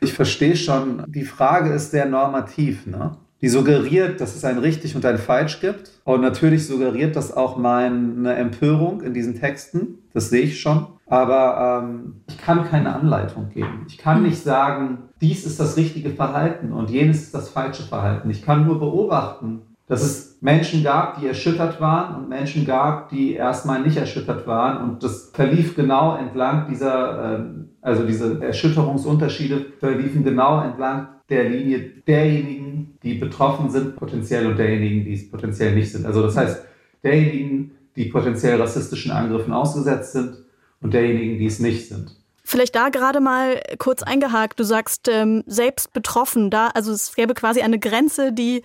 Ich 0.00 0.12
verstehe 0.12 0.56
schon, 0.56 1.04
die 1.08 1.24
Frage 1.24 1.72
ist 1.72 1.90
sehr 1.90 2.06
normativ. 2.06 2.86
Ne? 2.86 3.16
Die 3.40 3.48
suggeriert, 3.48 4.20
dass 4.20 4.36
es 4.36 4.44
ein 4.44 4.58
richtig 4.58 4.94
und 4.94 5.04
ein 5.04 5.18
falsch 5.18 5.60
gibt. 5.60 5.90
Und 6.04 6.20
natürlich 6.20 6.66
suggeriert 6.66 7.16
das 7.16 7.34
auch 7.34 7.56
meine 7.56 8.34
Empörung 8.34 9.00
in 9.02 9.14
diesen 9.14 9.38
Texten. 9.38 9.98
Das 10.12 10.30
sehe 10.30 10.42
ich 10.42 10.60
schon. 10.60 10.86
Aber 11.06 11.82
ähm, 11.82 12.20
ich 12.28 12.38
kann 12.38 12.68
keine 12.68 12.94
Anleitung 12.94 13.48
geben. 13.48 13.86
Ich 13.88 13.98
kann 13.98 14.22
nicht 14.22 14.42
sagen, 14.42 14.98
dies 15.20 15.44
ist 15.44 15.58
das 15.58 15.76
richtige 15.76 16.10
Verhalten 16.10 16.72
und 16.72 16.90
jenes 16.90 17.22
ist 17.22 17.34
das 17.34 17.48
falsche 17.48 17.82
Verhalten. 17.82 18.30
Ich 18.30 18.42
kann 18.42 18.64
nur 18.64 18.78
beobachten, 18.78 19.62
dass 19.88 20.02
es 20.02 20.38
Menschen 20.40 20.84
gab, 20.84 21.18
die 21.18 21.26
erschüttert 21.26 21.80
waren 21.80 22.14
und 22.14 22.28
Menschen 22.28 22.64
gab, 22.64 23.08
die 23.08 23.34
erstmal 23.34 23.82
nicht 23.82 23.96
erschüttert 23.96 24.46
waren. 24.46 24.88
Und 24.88 25.02
das 25.02 25.30
verlief 25.34 25.74
genau 25.74 26.14
entlang 26.14 26.68
dieser, 26.68 27.38
ähm, 27.40 27.70
also 27.82 28.04
diese 28.04 28.40
Erschütterungsunterschiede 28.40 29.66
verliefen 29.80 30.22
genau 30.22 30.60
entlang 30.60 31.08
der 31.28 31.48
Linie 31.48 31.80
derjenigen, 32.06 32.59
die 33.02 33.14
betroffen 33.14 33.70
sind 33.70 33.96
potenziell 33.96 34.46
und 34.46 34.58
derjenigen, 34.58 35.04
die 35.04 35.14
es 35.14 35.30
potenziell 35.30 35.74
nicht 35.74 35.92
sind. 35.92 36.06
Also 36.06 36.22
das 36.22 36.36
heißt, 36.36 36.64
derjenigen, 37.02 37.72
die 37.96 38.06
potenziell 38.06 38.60
rassistischen 38.60 39.10
Angriffen 39.10 39.52
ausgesetzt 39.52 40.12
sind 40.12 40.36
und 40.80 40.94
derjenigen, 40.94 41.38
die 41.38 41.46
es 41.46 41.58
nicht 41.58 41.88
sind. 41.88 42.16
Vielleicht 42.50 42.74
da 42.74 42.88
gerade 42.88 43.20
mal 43.20 43.62
kurz 43.78 44.02
eingehakt. 44.02 44.58
Du 44.58 44.64
sagst 44.64 45.08
ähm, 45.08 45.44
selbst 45.46 45.92
betroffen, 45.92 46.50
da 46.50 46.68
also 46.68 46.90
es 46.90 47.14
gäbe 47.14 47.34
quasi 47.34 47.60
eine 47.60 47.78
Grenze, 47.78 48.32
die 48.32 48.62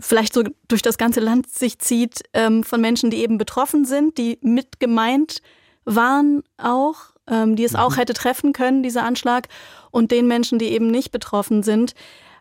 vielleicht 0.00 0.34
so 0.34 0.42
durch 0.68 0.82
das 0.82 0.98
ganze 0.98 1.20
Land 1.20 1.48
sich 1.48 1.78
zieht 1.78 2.22
ähm, 2.34 2.62
von 2.62 2.80
Menschen, 2.80 3.10
die 3.10 3.22
eben 3.22 3.38
betroffen 3.38 3.86
sind, 3.86 4.18
die 4.18 4.38
mit 4.42 4.80
gemeint 4.80 5.40
waren 5.84 6.42
auch, 6.58 7.14
ähm, 7.26 7.56
die 7.56 7.64
es 7.64 7.72
mhm. 7.72 7.78
auch 7.78 7.96
hätte 7.96 8.12
treffen 8.12 8.52
können 8.52 8.82
dieser 8.82 9.04
Anschlag 9.04 9.48
und 9.90 10.10
den 10.10 10.26
Menschen, 10.26 10.58
die 10.58 10.68
eben 10.68 10.88
nicht 10.88 11.10
betroffen 11.10 11.62
sind. 11.62 11.94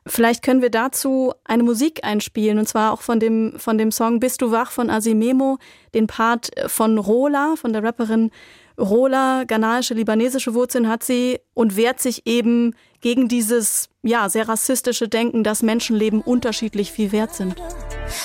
Vielleicht 0.07 0.43
können 0.43 0.63
wir 0.63 0.71
dazu 0.71 1.33
eine 1.43 1.61
Musik 1.61 2.03
einspielen, 2.03 2.57
und 2.57 2.67
zwar 2.67 2.91
auch 2.91 3.01
von 3.01 3.19
dem, 3.19 3.53
von 3.57 3.77
dem 3.77 3.91
Song 3.91 4.19
Bist 4.19 4.41
du 4.41 4.51
wach 4.51 4.71
von 4.71 4.89
Asimemo, 4.89 5.59
den 5.93 6.07
Part 6.07 6.49
von 6.67 6.97
Rola, 6.97 7.55
von 7.55 7.71
der 7.71 7.83
Rapperin 7.83 8.31
Rola, 8.79 9.43
ghanaische, 9.45 9.93
libanesische 9.93 10.55
Wurzeln 10.55 10.87
hat 10.87 11.03
sie 11.03 11.39
und 11.53 11.75
wehrt 11.75 11.99
sich 11.99 12.25
eben 12.25 12.73
gegen 13.01 13.27
dieses, 13.27 13.89
ja, 14.01 14.27
sehr 14.27 14.49
rassistische 14.49 15.07
Denken, 15.07 15.43
dass 15.43 15.61
Menschenleben 15.61 16.21
unterschiedlich 16.21 16.91
viel 16.91 17.11
wert 17.11 17.35
sind. 17.35 17.55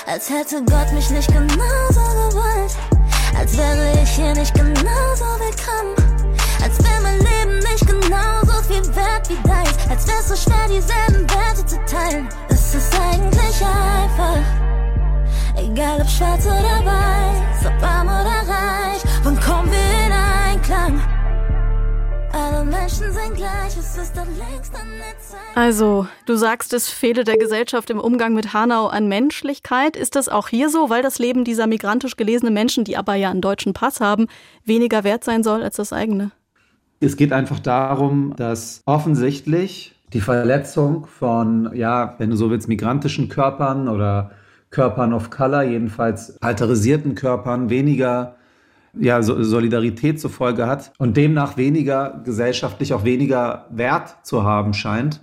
Als 0.06 0.30
hätte 0.30 0.64
Gott 0.64 0.92
mich 0.94 1.10
nicht 1.10 1.28
genauso 1.28 2.00
gewollt, 2.30 2.76
als 3.36 3.56
wäre 3.56 4.02
ich 4.02 4.10
hier 4.10 4.32
nicht 4.34 4.54
genauso 4.54 5.24
willkommen, 5.38 5.94
als 6.62 6.78
wäre 6.82 7.02
mein 7.02 7.18
Leben 7.18 7.58
nicht 7.58 7.86
genauso 7.86 8.45
viel 8.66 8.96
wert 8.96 9.28
wie 9.28 9.48
deins, 9.48 9.90
als 9.90 10.06
wäre 10.06 10.18
es 10.18 10.28
so 10.28 10.36
schwer, 10.36 10.66
dieselben 10.68 11.28
Werte 11.30 11.64
zu 11.66 11.76
teilen. 11.86 12.28
Es 12.48 12.74
ist 12.74 12.92
eigentlich 12.98 13.62
einfach, 13.64 14.42
egal 15.56 16.00
ob 16.00 16.08
schwarz 16.08 16.46
oder 16.46 16.84
weiß, 16.84 17.66
ob 17.66 17.82
arm 17.82 18.08
oder 18.08 18.42
reich, 18.48 19.02
wann 19.22 19.40
kommen 19.40 19.70
wir 19.70 20.06
in 20.06 20.12
Einklang? 20.12 21.00
Alle 22.32 22.64
Menschen 22.64 23.12
sind 23.12 23.34
gleich, 23.34 23.76
es 23.78 23.96
ist 23.96 24.16
doch 24.16 24.26
längst 24.26 24.74
an 24.74 24.88
der 24.98 25.18
Zeit. 25.18 25.40
Also, 25.54 26.06
du 26.26 26.36
sagst, 26.36 26.74
es 26.74 26.90
fehle 26.90 27.24
der 27.24 27.38
Gesellschaft 27.38 27.88
im 27.88 27.98
Umgang 27.98 28.34
mit 28.34 28.52
Hanau 28.52 28.88
an 28.88 29.08
Menschlichkeit. 29.08 29.96
Ist 29.96 30.16
das 30.16 30.28
auch 30.28 30.48
hier 30.48 30.68
so, 30.68 30.90
weil 30.90 31.02
das 31.02 31.18
Leben 31.18 31.44
dieser 31.44 31.66
migrantisch 31.66 32.16
gelesenen 32.16 32.52
Menschen, 32.52 32.84
die 32.84 32.96
aber 32.96 33.14
ja 33.14 33.30
einen 33.30 33.40
deutschen 33.40 33.72
Pass 33.72 34.00
haben, 34.00 34.26
weniger 34.64 35.02
wert 35.02 35.24
sein 35.24 35.44
soll 35.44 35.62
als 35.62 35.76
das 35.76 35.94
eigene? 35.94 36.32
Es 37.00 37.16
geht 37.16 37.32
einfach 37.32 37.58
darum, 37.58 38.34
dass 38.36 38.80
offensichtlich 38.86 39.94
die 40.12 40.20
Verletzung 40.20 41.06
von, 41.06 41.70
ja, 41.74 42.14
wenn 42.18 42.30
du 42.30 42.36
so 42.36 42.50
willst, 42.50 42.68
migrantischen 42.68 43.28
Körpern 43.28 43.88
oder 43.88 44.30
Körpern 44.70 45.12
of 45.12 45.30
Color, 45.30 45.62
jedenfalls 45.64 46.40
alterisierten 46.42 47.14
Körpern, 47.14 47.70
weniger 47.70 48.36
ja, 48.98 49.22
Solidarität 49.22 50.20
zur 50.20 50.30
Folge 50.30 50.66
hat 50.66 50.92
und 50.98 51.16
demnach 51.16 51.56
weniger 51.56 52.22
gesellschaftlich 52.24 52.94
auch 52.94 53.04
weniger 53.04 53.66
Wert 53.70 54.16
zu 54.22 54.44
haben 54.44 54.72
scheint 54.72 55.22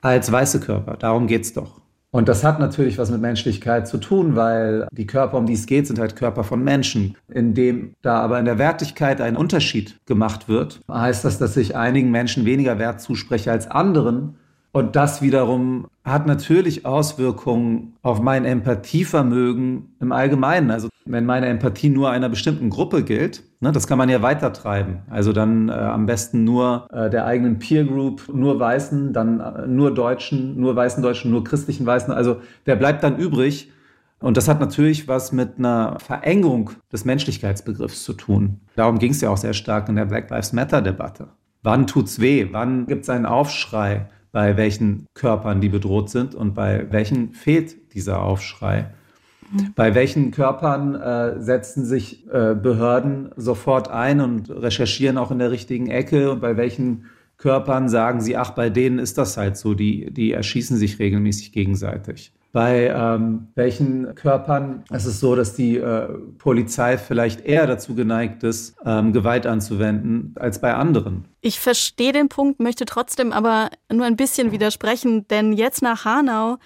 als 0.00 0.30
weiße 0.30 0.60
Körper. 0.60 0.96
Darum 0.96 1.26
geht 1.26 1.42
es 1.42 1.52
doch. 1.52 1.77
Und 2.10 2.28
das 2.28 2.42
hat 2.42 2.58
natürlich 2.58 2.96
was 2.96 3.10
mit 3.10 3.20
Menschlichkeit 3.20 3.86
zu 3.86 3.98
tun, 3.98 4.34
weil 4.34 4.88
die 4.92 5.06
Körper, 5.06 5.36
um 5.36 5.44
die 5.44 5.52
es 5.52 5.66
geht, 5.66 5.86
sind 5.86 5.98
halt 5.98 6.16
Körper 6.16 6.42
von 6.42 6.64
Menschen. 6.64 7.16
Indem 7.28 7.94
da 8.00 8.20
aber 8.20 8.38
in 8.38 8.46
der 8.46 8.58
Wertigkeit 8.58 9.20
ein 9.20 9.36
Unterschied 9.36 10.00
gemacht 10.06 10.48
wird, 10.48 10.80
heißt 10.90 11.24
das, 11.24 11.38
dass 11.38 11.56
ich 11.56 11.76
einigen 11.76 12.10
Menschen 12.10 12.46
weniger 12.46 12.78
Wert 12.78 13.02
zuspreche 13.02 13.52
als 13.52 13.70
anderen 13.70 14.36
und 14.72 14.96
das 14.96 15.22
wiederum 15.22 15.86
hat 16.04 16.26
natürlich 16.26 16.84
Auswirkungen 16.84 17.96
auf 18.02 18.20
mein 18.20 18.44
Empathievermögen 18.44 19.96
im 20.00 20.12
Allgemeinen. 20.12 20.70
Also 20.70 20.88
wenn 21.06 21.24
meine 21.24 21.46
Empathie 21.46 21.88
nur 21.88 22.10
einer 22.10 22.28
bestimmten 22.28 22.68
Gruppe 22.68 23.02
gilt, 23.02 23.42
ne, 23.60 23.72
das 23.72 23.86
kann 23.86 23.98
man 23.98 24.08
ja 24.08 24.20
weitertreiben. 24.20 25.00
Also 25.08 25.32
dann 25.32 25.68
äh, 25.68 25.72
am 25.72 26.06
besten 26.06 26.44
nur 26.44 26.86
äh, 26.92 27.08
der 27.08 27.26
eigenen 27.26 27.58
Peer 27.58 27.84
Group, 27.84 28.28
nur 28.32 28.60
Weißen, 28.60 29.12
dann 29.12 29.40
äh, 29.40 29.66
nur 29.66 29.94
Deutschen, 29.94 30.60
nur 30.60 30.76
weißen 30.76 31.02
Deutschen, 31.02 31.30
nur 31.30 31.44
christlichen 31.44 31.86
Weißen. 31.86 32.12
Also 32.12 32.40
der 32.66 32.76
bleibt 32.76 33.02
dann 33.02 33.16
übrig. 33.16 33.72
Und 34.20 34.36
das 34.36 34.48
hat 34.48 34.60
natürlich 34.60 35.08
was 35.08 35.32
mit 35.32 35.58
einer 35.58 35.98
Verengung 36.00 36.70
des 36.92 37.04
Menschlichkeitsbegriffs 37.04 38.02
zu 38.02 38.12
tun. 38.14 38.60
Darum 38.74 38.98
ging 38.98 39.12
es 39.12 39.20
ja 39.20 39.30
auch 39.30 39.36
sehr 39.36 39.54
stark 39.54 39.88
in 39.88 39.96
der 39.96 40.06
Black 40.06 40.28
Lives 40.28 40.52
Matter-Debatte. 40.52 41.28
Wann 41.62 41.86
tut's 41.86 42.20
weh? 42.20 42.48
Wann 42.50 42.86
gibt 42.86 43.04
es 43.04 43.10
einen 43.10 43.26
Aufschrei? 43.26 44.08
Bei 44.32 44.56
welchen 44.56 45.06
Körpern 45.14 45.60
die 45.60 45.68
bedroht 45.68 46.10
sind 46.10 46.34
und 46.34 46.54
bei 46.54 46.86
welchen 46.90 47.32
fehlt 47.32 47.94
dieser 47.94 48.22
Aufschrei. 48.22 48.90
Mhm. 49.50 49.72
Bei 49.74 49.94
welchen 49.94 50.30
Körpern 50.30 50.94
äh, 50.94 51.40
setzen 51.40 51.84
sich 51.84 52.26
äh, 52.26 52.54
Behörden 52.54 53.30
sofort 53.36 53.90
ein 53.90 54.20
und 54.20 54.50
recherchieren 54.50 55.18
auch 55.18 55.30
in 55.30 55.38
der 55.38 55.50
richtigen 55.50 55.88
Ecke 55.88 56.30
und 56.30 56.40
bei 56.40 56.56
welchen 56.56 57.06
Körpern 57.38 57.88
sagen 57.88 58.20
sie, 58.20 58.36
ach, 58.36 58.50
bei 58.50 58.68
denen 58.68 58.98
ist 58.98 59.16
das 59.16 59.36
halt 59.36 59.56
so, 59.56 59.74
die, 59.74 60.10
die 60.12 60.32
erschießen 60.32 60.76
sich 60.76 60.98
regelmäßig 60.98 61.52
gegenseitig. 61.52 62.32
Bei 62.58 62.88
ähm, 62.88 63.52
welchen 63.54 64.16
Körpern 64.16 64.82
ist 64.90 65.06
es 65.06 65.20
so, 65.20 65.36
dass 65.36 65.54
die 65.54 65.76
äh, 65.76 66.08
Polizei 66.38 66.98
vielleicht 66.98 67.42
eher 67.42 67.68
dazu 67.68 67.94
geneigt 67.94 68.42
ist, 68.42 68.74
ähm, 68.84 69.12
Gewalt 69.12 69.46
anzuwenden, 69.46 70.34
als 70.40 70.60
bei 70.60 70.74
anderen? 70.74 71.28
Ich 71.40 71.60
verstehe 71.60 72.10
den 72.10 72.28
Punkt, 72.28 72.58
möchte 72.58 72.84
trotzdem 72.84 73.30
aber 73.32 73.70
nur 73.92 74.06
ein 74.06 74.16
bisschen 74.16 74.50
widersprechen, 74.50 75.28
denn 75.28 75.52
jetzt 75.52 75.82
nach 75.82 76.04
Hanau 76.04 76.56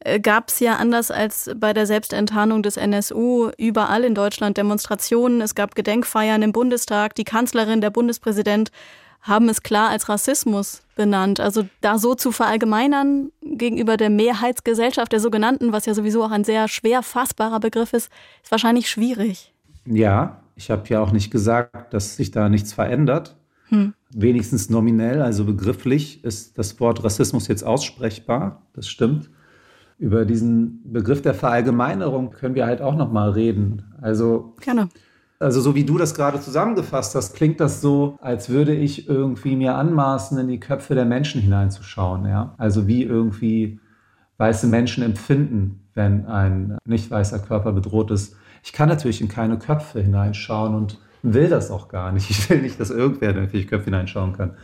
äh, 0.00 0.18
gab 0.18 0.48
es 0.48 0.58
ja 0.58 0.78
anders 0.78 1.12
als 1.12 1.48
bei 1.56 1.72
der 1.72 1.86
Selbstenttarnung 1.86 2.64
des 2.64 2.76
NSU 2.76 3.50
überall 3.56 4.02
in 4.02 4.16
Deutschland 4.16 4.56
Demonstrationen, 4.56 5.40
es 5.40 5.54
gab 5.54 5.76
Gedenkfeiern 5.76 6.42
im 6.42 6.50
Bundestag, 6.50 7.14
die 7.14 7.22
Kanzlerin, 7.22 7.80
der 7.80 7.90
Bundespräsident 7.90 8.72
haben 9.26 9.48
es 9.48 9.62
klar 9.62 9.90
als 9.90 10.08
Rassismus 10.08 10.82
benannt. 10.94 11.40
Also 11.40 11.64
da 11.80 11.98
so 11.98 12.14
zu 12.14 12.32
verallgemeinern 12.32 13.30
gegenüber 13.42 13.96
der 13.96 14.10
Mehrheitsgesellschaft 14.10 15.12
der 15.12 15.20
sogenannten, 15.20 15.72
was 15.72 15.86
ja 15.86 15.94
sowieso 15.94 16.22
auch 16.24 16.30
ein 16.30 16.44
sehr 16.44 16.68
schwer 16.68 17.02
fassbarer 17.02 17.60
Begriff 17.60 17.92
ist, 17.92 18.10
ist 18.42 18.50
wahrscheinlich 18.50 18.88
schwierig. 18.88 19.52
Ja, 19.84 20.42
ich 20.54 20.70
habe 20.70 20.88
ja 20.88 21.00
auch 21.00 21.12
nicht 21.12 21.30
gesagt, 21.30 21.92
dass 21.92 22.16
sich 22.16 22.30
da 22.30 22.48
nichts 22.48 22.72
verändert. 22.72 23.36
Hm. 23.68 23.94
Wenigstens 24.10 24.70
nominell, 24.70 25.20
also 25.20 25.44
begrifflich, 25.44 26.24
ist 26.24 26.56
das 26.56 26.78
Wort 26.80 27.02
Rassismus 27.02 27.48
jetzt 27.48 27.64
aussprechbar. 27.64 28.62
Das 28.72 28.88
stimmt. 28.88 29.30
Über 29.98 30.24
diesen 30.24 30.82
Begriff 30.92 31.22
der 31.22 31.34
Verallgemeinerung 31.34 32.30
können 32.30 32.54
wir 32.54 32.66
halt 32.66 32.80
auch 32.80 32.94
noch 32.94 33.10
mal 33.10 33.30
reden. 33.30 33.94
Also 34.00 34.54
Gerne. 34.60 34.88
Also 35.38 35.60
so 35.60 35.74
wie 35.74 35.84
du 35.84 35.98
das 35.98 36.14
gerade 36.14 36.40
zusammengefasst 36.40 37.14
hast, 37.14 37.34
klingt 37.34 37.60
das 37.60 37.80
so, 37.80 38.16
als 38.20 38.48
würde 38.48 38.74
ich 38.74 39.08
irgendwie 39.08 39.56
mir 39.56 39.74
anmaßen, 39.74 40.38
in 40.38 40.48
die 40.48 40.60
Köpfe 40.60 40.94
der 40.94 41.04
Menschen 41.04 41.42
hineinzuschauen. 41.42 42.24
Ja? 42.24 42.54
Also 42.56 42.86
wie 42.86 43.02
irgendwie 43.02 43.80
weiße 44.38 44.66
Menschen 44.66 45.02
empfinden, 45.02 45.86
wenn 45.94 46.26
ein 46.26 46.78
nicht 46.84 47.10
weißer 47.10 47.38
Körper 47.38 47.72
bedroht 47.72 48.10
ist. 48.10 48.36
Ich 48.62 48.72
kann 48.72 48.88
natürlich 48.88 49.20
in 49.20 49.28
keine 49.28 49.58
Köpfe 49.58 50.00
hineinschauen 50.00 50.74
und 50.74 50.98
will 51.22 51.48
das 51.48 51.70
auch 51.70 51.88
gar 51.88 52.12
nicht. 52.12 52.30
Ich 52.30 52.48
will 52.48 52.62
nicht, 52.62 52.80
dass 52.80 52.90
irgendwer 52.90 53.30
in 53.30 53.36
irgendwelche 53.36 53.66
Köpfe 53.66 53.86
hineinschauen 53.86 54.32
kann. 54.32 54.56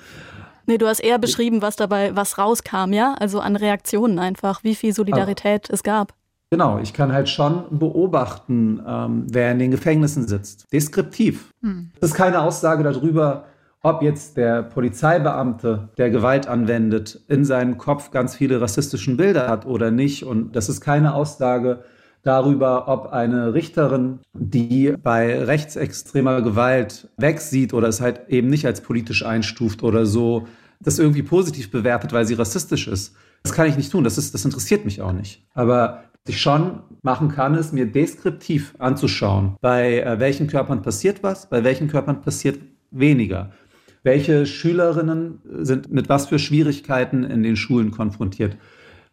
Nee, 0.67 0.79
du 0.79 0.87
hast 0.87 1.01
eher 1.01 1.19
beschrieben, 1.19 1.61
was 1.61 1.77
dabei, 1.77 2.15
was 2.15 2.39
rauskam, 2.39 2.93
ja? 2.93 3.15
Also 3.19 3.41
an 3.41 3.57
Reaktionen 3.57 4.19
einfach, 4.19 4.63
wie 4.63 4.77
viel 4.77 4.93
Solidarität 4.93 5.69
ah. 5.71 5.75
es 5.75 5.83
gab. 5.83 6.15
Genau, 6.53 6.79
ich 6.79 6.93
kann 6.93 7.15
halt 7.15 7.31
schon 7.31 7.79
beobachten, 7.79 8.83
ähm, 8.87 9.27
wer 9.31 9.53
in 9.53 9.59
den 9.59 9.71
Gefängnissen 9.71 10.29
sitzt. 10.29 10.71
Deskriptiv. 10.71 11.51
Hm. 11.63 11.89
Das 11.99 12.11
ist 12.11 12.15
keine 12.15 12.43
Aussage 12.43 12.83
darüber, 12.83 13.47
ob 13.81 14.03
jetzt 14.03 14.37
der 14.37 14.63
Polizeibeamte, 14.63 15.89
der 15.97 16.11
Gewalt 16.11 16.49
anwendet, 16.49 17.19
in 17.29 17.47
seinem 17.47 17.79
Kopf 17.79 18.11
ganz 18.11 18.37
viele 18.37 18.61
rassistische 18.61 19.17
Bilder 19.17 19.49
hat 19.49 19.65
oder 19.65 19.91
nicht. 19.91 20.25
Und 20.25 20.55
das 20.55 20.69
ist 20.69 20.83
keine 20.83 21.15
Aussage 21.15 21.85
darüber, 22.23 22.87
ob 22.87 23.07
eine 23.15 23.55
Richterin, 23.55 24.19
die 24.35 24.95
bei 25.03 25.43
rechtsextremer 25.45 26.43
Gewalt 26.43 27.09
wegsieht 27.17 27.73
oder 27.73 27.89
es 27.89 28.03
halt 28.03 28.29
eben 28.29 28.49
nicht 28.49 28.67
als 28.67 28.83
politisch 28.83 29.25
einstuft 29.25 29.83
oder 29.83 30.05
so, 30.05 30.47
das 30.81 30.99
irgendwie 30.99 31.23
positiv 31.23 31.71
bewertet, 31.71 32.13
weil 32.13 32.27
sie 32.27 32.35
rassistisch 32.35 32.89
ist. 32.89 33.17
Das 33.43 33.55
kann 33.55 33.69
ich 33.69 33.79
nicht 33.79 33.91
tun, 33.91 34.05
das, 34.05 34.19
ist, 34.19 34.35
das 34.35 34.45
interessiert 34.45 34.85
mich 34.85 35.01
auch 35.01 35.13
nicht. 35.13 35.47
Aber 35.55 36.05
ich 36.29 36.41
schon 36.41 36.81
machen 37.03 37.29
kann, 37.29 37.55
ist 37.55 37.73
mir 37.73 37.87
deskriptiv 37.87 38.75
anzuschauen, 38.79 39.57
bei 39.61 40.01
äh, 40.01 40.21
welchen 40.21 40.47
Körpern 40.47 40.83
passiert 40.83 41.23
was, 41.23 41.49
bei 41.49 41.65
welchen 41.65 41.89
Körpern 41.89 42.21
passiert 42.21 42.61
weniger. 42.91 43.51
Welche 44.05 44.47
Schülerinnen 44.47 45.41
sind 45.45 45.93
mit 45.93 46.09
was 46.09 46.27
für 46.27 46.39
Schwierigkeiten 46.39 47.23
in 47.25 47.43
den 47.43 47.57
Schulen 47.57 47.93
konfrontiert? 47.93 48.57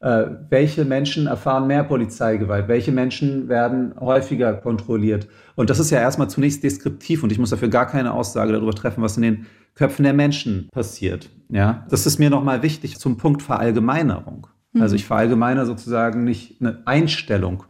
Äh, 0.01 0.25
welche 0.49 0.85
Menschen 0.85 1.27
erfahren 1.27 1.67
mehr 1.67 1.83
Polizeigewalt? 1.83 2.67
Welche 2.67 2.91
Menschen 2.91 3.49
werden 3.49 3.93
häufiger 3.99 4.53
kontrolliert? 4.53 5.27
Und 5.55 5.69
das 5.69 5.79
ist 5.79 5.89
ja 5.89 5.99
erstmal 5.99 6.29
zunächst 6.29 6.63
deskriptiv 6.63 7.23
und 7.23 7.31
ich 7.31 7.39
muss 7.39 7.49
dafür 7.49 7.67
gar 7.67 7.85
keine 7.85 8.13
Aussage 8.13 8.53
darüber 8.53 8.73
treffen, 8.73 9.03
was 9.03 9.17
in 9.17 9.23
den 9.23 9.45
Köpfen 9.75 10.03
der 10.03 10.13
Menschen 10.13 10.69
passiert. 10.71 11.29
Ja, 11.49 11.85
das 11.89 12.05
ist 12.05 12.19
mir 12.19 12.29
nochmal 12.29 12.63
wichtig 12.63 12.97
zum 12.97 13.17
Punkt 13.17 13.41
Verallgemeinerung. 13.41 14.47
Mhm. 14.73 14.81
Also 14.81 14.95
ich 14.95 15.05
verallgemeine 15.05 15.65
sozusagen 15.65 16.23
nicht 16.23 16.61
eine 16.61 16.83
Einstellung. 16.85 17.63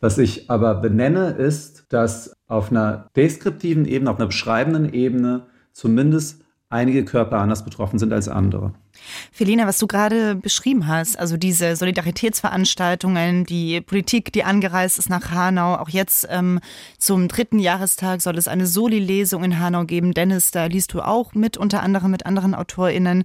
Was 0.00 0.18
ich 0.18 0.50
aber 0.50 0.74
benenne, 0.74 1.30
ist, 1.30 1.86
dass 1.88 2.34
auf 2.46 2.70
einer 2.70 3.08
deskriptiven 3.16 3.86
Ebene, 3.86 4.10
auf 4.10 4.18
einer 4.18 4.26
beschreibenden 4.26 4.92
Ebene 4.92 5.46
zumindest 5.72 6.43
einige 6.74 7.04
Körper 7.04 7.38
anders 7.38 7.64
betroffen 7.64 7.98
sind 7.98 8.12
als 8.12 8.28
andere. 8.28 8.74
Felina, 9.32 9.66
was 9.66 9.78
du 9.78 9.86
gerade 9.86 10.34
beschrieben 10.34 10.86
hast, 10.86 11.18
also 11.18 11.36
diese 11.36 11.76
Solidaritätsveranstaltungen, 11.76 13.44
die 13.44 13.80
Politik, 13.80 14.32
die 14.32 14.44
angereist 14.44 14.98
ist 14.98 15.08
nach 15.08 15.30
Hanau, 15.30 15.76
auch 15.76 15.88
jetzt 15.88 16.26
ähm, 16.30 16.60
zum 16.98 17.28
dritten 17.28 17.58
Jahrestag 17.58 18.20
soll 18.20 18.36
es 18.36 18.48
eine 18.48 18.66
Soli-Lesung 18.66 19.44
in 19.44 19.58
Hanau 19.58 19.84
geben. 19.84 20.12
Dennis, 20.12 20.50
da 20.50 20.66
liest 20.66 20.92
du 20.92 21.00
auch 21.00 21.34
mit, 21.34 21.56
unter 21.56 21.82
anderem 21.82 22.10
mit 22.10 22.26
anderen 22.26 22.54
AutorInnen. 22.54 23.24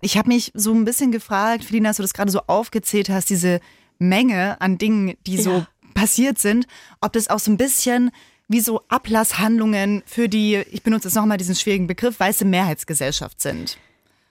Ich 0.00 0.16
habe 0.16 0.28
mich 0.28 0.52
so 0.54 0.72
ein 0.72 0.84
bisschen 0.84 1.12
gefragt, 1.12 1.64
Felina, 1.64 1.88
als 1.88 1.96
du 1.96 2.02
das 2.02 2.14
gerade 2.14 2.30
so 2.30 2.40
aufgezählt 2.46 3.08
hast, 3.08 3.30
diese 3.30 3.60
Menge 3.98 4.60
an 4.60 4.78
Dingen, 4.78 5.14
die 5.26 5.36
ja. 5.36 5.42
so 5.42 5.66
passiert 5.94 6.38
sind, 6.38 6.66
ob 7.00 7.12
das 7.12 7.28
auch 7.28 7.38
so 7.38 7.50
ein 7.50 7.56
bisschen 7.56 8.10
wie 8.50 8.60
so 8.60 8.82
Ablasshandlungen 8.88 10.02
für 10.06 10.28
die, 10.28 10.56
ich 10.72 10.82
benutze 10.82 11.06
jetzt 11.06 11.14
nochmal 11.14 11.38
diesen 11.38 11.54
schwierigen 11.54 11.86
Begriff, 11.86 12.18
weiße 12.18 12.44
Mehrheitsgesellschaft 12.44 13.40
sind. 13.40 13.78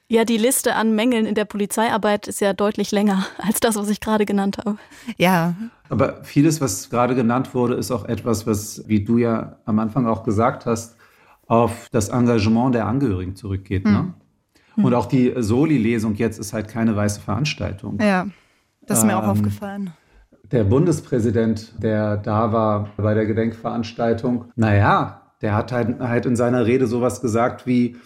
Ja, 0.10 0.26
die 0.26 0.38
Liste 0.38 0.76
an 0.76 0.94
Mängeln 0.94 1.26
in 1.26 1.36
der 1.36 1.46
Polizeiarbeit 1.46 2.28
ist 2.28 2.42
ja 2.42 2.52
deutlich 2.52 2.92
länger 2.92 3.26
als 3.38 3.62
das, 3.62 3.78
was 3.78 3.88
ich 3.88 4.02
gerade 4.02 4.26
genannt 4.26 4.58
habe. 4.58 4.78
Ja. 5.18 5.56
Aber 5.88 6.22
vieles, 6.26 6.60
was 6.60 6.90
gerade 6.90 7.16
genannt 7.16 7.54
wurde, 7.54 7.76
ist 7.76 7.92
auch 7.92 8.06
etwas, 8.06 8.46
was, 8.46 8.84
wie 8.88 9.06
du 9.06 9.18
ja 9.18 9.58
am 9.64 9.80
Anfang 9.80 10.06
auch 10.06 10.24
gesagt 10.24 10.66
hast, 10.66 10.98
auf 11.48 11.88
das 11.92 12.10
Engagement 12.10 12.76
der 12.76 12.88
Angehörigen 12.88 13.38
zurückgeht. 13.38 13.86
Ne? 13.86 14.00
Hm. 14.00 14.14
Ne? 14.76 14.86
Und 14.86 14.94
auch 14.96 15.06
die 15.06 15.34
Soli-Lesung 15.38 16.16
jetzt 16.16 16.40
ist 16.40 16.52
halt 16.52 16.68
keine 16.68 16.94
weiße 16.94 17.22
Veranstaltung. 17.22 18.00
Ja, 18.02 18.28
das 18.82 19.00
ist 19.00 19.06
mir 19.06 19.14
ähm, 19.14 19.20
auch 19.20 19.28
aufgefallen. 19.28 19.94
Der 20.52 20.64
Bundespräsident, 20.64 21.74
der 21.78 22.18
da 22.18 22.52
war 22.52 22.90
bei 22.98 23.14
der 23.14 23.28
Gedenkveranstaltung, 23.28 24.46
naja, 24.56 25.22
der 25.42 25.56
hat 25.56 25.72
halt, 25.72 26.00
halt 26.00 26.26
in 26.26 26.36
seiner 26.36 26.66
Rede 26.66 26.88
sowas 26.88 27.22
gesagt 27.22 27.68
wie, 27.68 27.98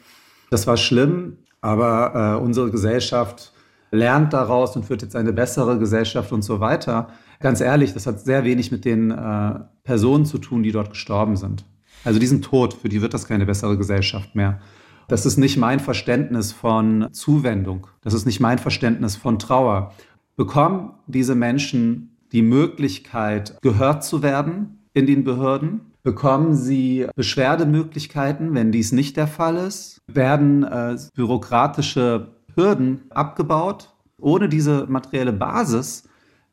das 0.52 0.68
war 0.68 0.78
schlimm, 0.78 1.38
aber 1.62 2.38
äh, 2.40 2.44
unsere 2.44 2.70
Gesellschaft 2.70 3.54
lernt 3.92 4.34
daraus 4.34 4.76
und 4.76 4.86
führt 4.86 5.02
jetzt 5.02 5.16
eine 5.16 5.32
bessere 5.32 5.80
Gesellschaft 5.80 6.32
und 6.32 6.42
so 6.42 6.60
weiter. 6.60 7.08
Ganz 7.40 7.62
ehrlich, 7.62 7.94
das 7.94 8.08
hat 8.08 8.20
sehr 8.20 8.44
wenig 8.44 8.72
mit 8.72 8.84
den 8.84 9.12
äh, 9.12 9.60
Personen 9.84 10.26
zu 10.26 10.38
tun, 10.38 10.64
die 10.64 10.72
dort 10.72 10.90
gestorben 10.90 11.38
sind. 11.38 11.64
Also 12.04 12.20
die 12.20 12.28
sind 12.28 12.44
tot, 12.44 12.74
für 12.74 12.90
die 12.90 13.02
wird 13.02 13.14
das 13.14 13.26
keine 13.26 13.46
bessere 13.46 13.78
Gesellschaft 13.78 14.36
mehr. 14.36 14.60
Das 15.08 15.26
ist 15.26 15.38
nicht 15.38 15.58
mein 15.58 15.80
Verständnis 15.80 16.52
von 16.52 17.08
Zuwendung. 17.14 17.88
Das 18.02 18.14
ist 18.14 18.26
nicht 18.26 18.40
mein 18.40 18.58
Verständnis 18.58 19.16
von 19.16 19.40
Trauer. 19.40 19.94
Bekommen 20.36 20.94
diese 21.08 21.36
Menschen 21.36 22.13
die 22.34 22.42
Möglichkeit, 22.42 23.58
gehört 23.62 24.04
zu 24.04 24.22
werden 24.22 24.88
in 24.94 25.06
den 25.06 25.24
Behörden? 25.24 25.94
bekommen 26.04 26.56
sie 26.56 27.08
Beschwerdemöglichkeiten, 27.16 28.54
wenn 28.54 28.72
dies 28.72 28.92
nicht 28.92 29.18
der 29.18 29.28
Fall 29.28 29.56
ist, 29.56 30.02
werden 30.08 30.64
äh, 30.64 30.98
bürokratische 31.16 32.36
Hürden 32.56 33.06
abgebaut. 33.10 33.90
Ohne 34.20 34.50
diese 34.50 34.86
materielle 34.88 35.34
Basis 35.34 36.04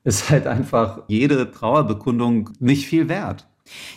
ist 0.05 0.31
halt 0.31 0.47
einfach 0.47 1.03
jede 1.09 1.51
Trauerbekundung 1.51 2.51
nicht 2.59 2.87
viel 2.87 3.09
wert. 3.09 3.47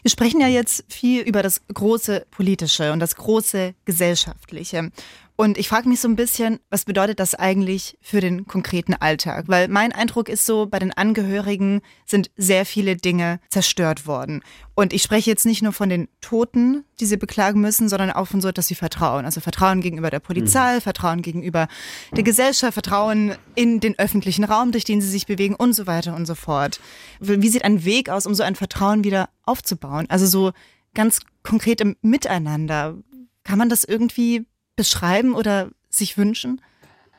Wir 0.01 0.11
sprechen 0.11 0.41
ja 0.41 0.47
jetzt 0.47 0.85
viel 0.91 1.21
über 1.21 1.41
das 1.41 1.61
große 1.73 2.25
politische 2.29 2.91
und 2.91 2.99
das 2.99 3.15
große 3.15 3.73
gesellschaftliche. 3.85 4.91
Und 5.35 5.57
ich 5.57 5.67
frage 5.67 5.89
mich 5.89 5.99
so 5.99 6.07
ein 6.07 6.15
bisschen, 6.15 6.59
was 6.69 6.85
bedeutet 6.85 7.19
das 7.19 7.33
eigentlich 7.33 7.97
für 8.01 8.21
den 8.21 8.45
konkreten 8.45 8.93
Alltag? 8.93 9.45
Weil 9.47 9.67
mein 9.67 9.91
Eindruck 9.91 10.29
ist 10.29 10.45
so, 10.45 10.67
bei 10.67 10.77
den 10.77 10.93
Angehörigen 10.93 11.81
sind 12.05 12.29
sehr 12.37 12.67
viele 12.67 12.95
Dinge 12.95 13.39
zerstört 13.49 14.05
worden. 14.05 14.43
Und 14.75 14.93
ich 14.93 15.01
spreche 15.01 15.31
jetzt 15.31 15.47
nicht 15.47 15.63
nur 15.63 15.73
von 15.73 15.89
den 15.89 16.07
Toten, 16.21 16.85
die 16.99 17.07
sie 17.07 17.17
beklagen 17.17 17.61
müssen, 17.61 17.89
sondern 17.89 18.11
auch 18.11 18.27
von 18.27 18.41
so 18.41 18.47
etwas 18.47 18.69
wie 18.69 18.75
Vertrauen. 18.75 19.25
Also 19.25 19.41
Vertrauen 19.41 19.81
gegenüber 19.81 20.11
der 20.11 20.19
Polizei, 20.19 20.75
mhm. 20.75 20.81
Vertrauen 20.81 21.21
gegenüber 21.23 21.67
der 22.15 22.23
Gesellschaft, 22.23 22.75
Vertrauen 22.75 23.35
in 23.55 23.79
den 23.79 23.97
öffentlichen 23.97 24.43
Raum, 24.43 24.71
durch 24.71 24.83
den 24.83 25.01
sie 25.01 25.09
sich 25.09 25.25
bewegen 25.25 25.55
und 25.55 25.73
so 25.73 25.87
weiter 25.87 26.15
und 26.15 26.27
so 26.27 26.35
fort. 26.35 26.79
Wie 27.19 27.49
sieht 27.49 27.65
ein 27.65 27.85
Weg 27.85 28.09
aus, 28.09 28.27
um 28.27 28.35
so 28.35 28.43
ein 28.43 28.55
Vertrauen 28.55 29.03
wieder 29.03 29.29
aufzubauen? 29.43 30.05
Also 30.09 30.27
so 30.27 30.51
ganz 30.93 31.21
konkret 31.41 31.81
im 31.81 31.95
Miteinander. 32.01 32.97
Kann 33.43 33.57
man 33.57 33.69
das 33.69 33.83
irgendwie 33.83 34.45
beschreiben 34.75 35.33
oder 35.33 35.69
sich 35.89 36.17
wünschen? 36.17 36.61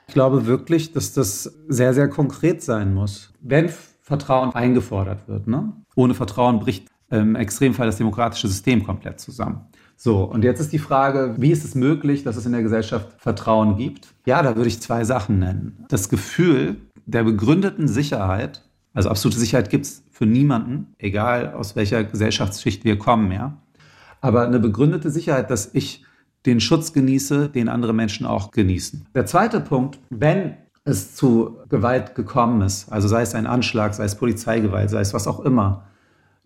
Ich 0.09 0.15
glaube 0.15 0.47
wirklich, 0.47 0.93
dass 0.93 1.13
das 1.13 1.45
sehr, 1.69 1.95
sehr 1.95 2.09
konkret 2.09 2.63
sein 2.63 2.95
muss. 2.95 3.33
Wenn 3.41 3.71
Vertrauen 4.03 4.55
eingefordert 4.55 5.27
wird, 5.29 5.47
ne? 5.47 5.73
ohne 5.95 6.15
Vertrauen 6.15 6.61
bricht 6.61 6.89
im 7.11 7.37
Extremfall 7.37 7.87
das 7.87 7.97
demokratische 7.97 8.49
System 8.49 8.85
komplett 8.85 9.21
zusammen. 9.21 9.67
So, 9.97 10.25
und 10.25 10.45
jetzt 10.45 10.61
ist 10.61 10.73
die 10.73 10.79
Frage, 10.79 11.35
wie 11.39 11.51
ist 11.51 11.65
es 11.65 11.75
möglich, 11.75 12.25
dass 12.25 12.37
es 12.37 12.47
in 12.47 12.53
der 12.53 12.63
Gesellschaft 12.63 13.09
Vertrauen 13.19 13.77
gibt? 13.77 14.09
Ja, 14.27 14.43
da 14.43 14.57
würde 14.57 14.69
ich 14.69 14.81
zwei 14.81 15.05
Sachen 15.05 15.39
nennen. 15.39 15.85
Das 15.89 16.09
Gefühl 16.09 16.77
der 17.07 17.23
begründeten 17.25 17.87
Sicherheit, 17.87 18.63
also 18.93 19.09
absolute 19.09 19.39
Sicherheit 19.39 19.71
gibt 19.71 19.87
es 19.87 20.05
für 20.11 20.27
niemanden, 20.27 20.95
egal 20.99 21.55
aus 21.55 21.77
welcher 21.77 22.05
Gesellschaftsschicht 22.05 22.85
wir 22.85 22.99
kommen, 22.99 23.31
ja. 23.33 23.59
Aber 24.21 24.47
eine 24.47 24.59
begründete 24.59 25.11
Sicherheit, 25.11 25.51
dass 25.51 25.75
ich 25.75 26.04
den 26.47 26.61
Schutz 26.61 26.93
genieße, 26.93 27.49
den 27.49 27.69
andere 27.69 27.93
Menschen 27.93 28.27
auch 28.27 28.51
genießen. 28.51 29.07
Der 29.15 29.27
zweite 29.27 29.61
Punkt, 29.61 29.99
wenn 30.11 30.55
es 30.85 31.15
zu 31.15 31.57
Gewalt 31.69 32.15
gekommen 32.15 32.61
ist, 32.61 32.93
also 32.93 33.09
sei 33.09 33.23
es 33.23 33.35
ein 33.35 33.47
Anschlag, 33.47 33.95
sei 33.95 34.05
es 34.05 34.17
Polizeigewalt, 34.17 34.91
sei 34.91 35.01
es 35.01 35.15
was 35.15 35.27
auch 35.27 35.41
immer, 35.41 35.85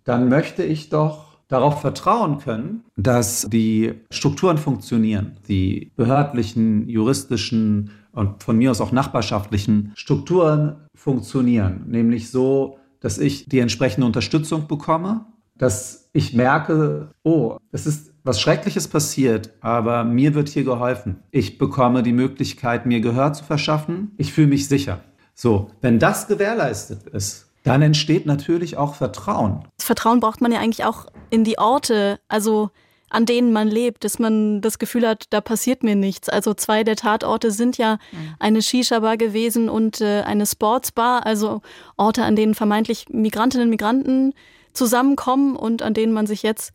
dann 0.04 0.28
möchte 0.28 0.62
ich 0.62 0.88
doch 0.88 1.28
darauf 1.48 1.80
vertrauen 1.80 2.38
können, 2.38 2.84
dass 2.96 3.46
die 3.50 3.94
Strukturen 4.10 4.58
funktionieren, 4.58 5.38
die 5.48 5.90
behördlichen, 5.96 6.88
juristischen 6.88 7.90
und 8.12 8.42
von 8.42 8.56
mir 8.56 8.70
aus 8.70 8.80
auch 8.80 8.92
nachbarschaftlichen 8.92 9.92
Strukturen 9.94 10.76
funktionieren, 10.94 11.84
nämlich 11.88 12.30
so, 12.30 12.78
dass 13.00 13.18
ich 13.18 13.46
die 13.48 13.60
entsprechende 13.60 14.06
Unterstützung 14.06 14.66
bekomme, 14.66 15.26
dass 15.56 16.10
ich 16.12 16.34
merke, 16.34 17.10
oh, 17.22 17.56
es 17.72 17.86
ist 17.86 18.12
was 18.28 18.40
Schreckliches 18.42 18.88
passiert, 18.88 19.50
aber 19.62 20.04
mir 20.04 20.34
wird 20.34 20.50
hier 20.50 20.62
geholfen. 20.62 21.22
Ich 21.30 21.56
bekomme 21.56 22.02
die 22.02 22.12
Möglichkeit, 22.12 22.84
mir 22.84 23.00
Gehör 23.00 23.32
zu 23.32 23.42
verschaffen. 23.42 24.12
Ich 24.18 24.34
fühle 24.34 24.48
mich 24.48 24.68
sicher. 24.68 25.00
So, 25.34 25.70
wenn 25.80 25.98
das 25.98 26.28
gewährleistet 26.28 27.06
ist, 27.06 27.48
dann 27.62 27.80
entsteht 27.80 28.26
natürlich 28.26 28.76
auch 28.76 28.94
Vertrauen. 28.94 29.64
Das 29.78 29.86
Vertrauen 29.86 30.20
braucht 30.20 30.42
man 30.42 30.52
ja 30.52 30.60
eigentlich 30.60 30.84
auch 30.84 31.06
in 31.30 31.42
die 31.42 31.58
Orte, 31.58 32.20
also 32.28 32.68
an 33.08 33.24
denen 33.24 33.50
man 33.50 33.68
lebt, 33.68 34.04
dass 34.04 34.18
man 34.18 34.60
das 34.60 34.78
Gefühl 34.78 35.08
hat, 35.08 35.24
da 35.30 35.40
passiert 35.40 35.82
mir 35.82 35.96
nichts. 35.96 36.28
Also 36.28 36.52
zwei 36.52 36.84
der 36.84 36.96
Tatorte 36.96 37.50
sind 37.50 37.78
ja 37.78 37.94
mhm. 38.12 38.34
eine 38.38 38.60
Shisha-Bar 38.60 39.16
gewesen 39.16 39.70
und 39.70 40.02
äh, 40.02 40.20
eine 40.20 40.44
Sportsbar, 40.44 41.24
also 41.24 41.62
Orte, 41.96 42.24
an 42.24 42.36
denen 42.36 42.54
vermeintlich 42.54 43.06
Migrantinnen 43.08 43.68
und 43.68 43.70
Migranten 43.70 44.34
zusammenkommen 44.74 45.56
und 45.56 45.80
an 45.80 45.94
denen 45.94 46.12
man 46.12 46.26
sich 46.26 46.42
jetzt 46.42 46.74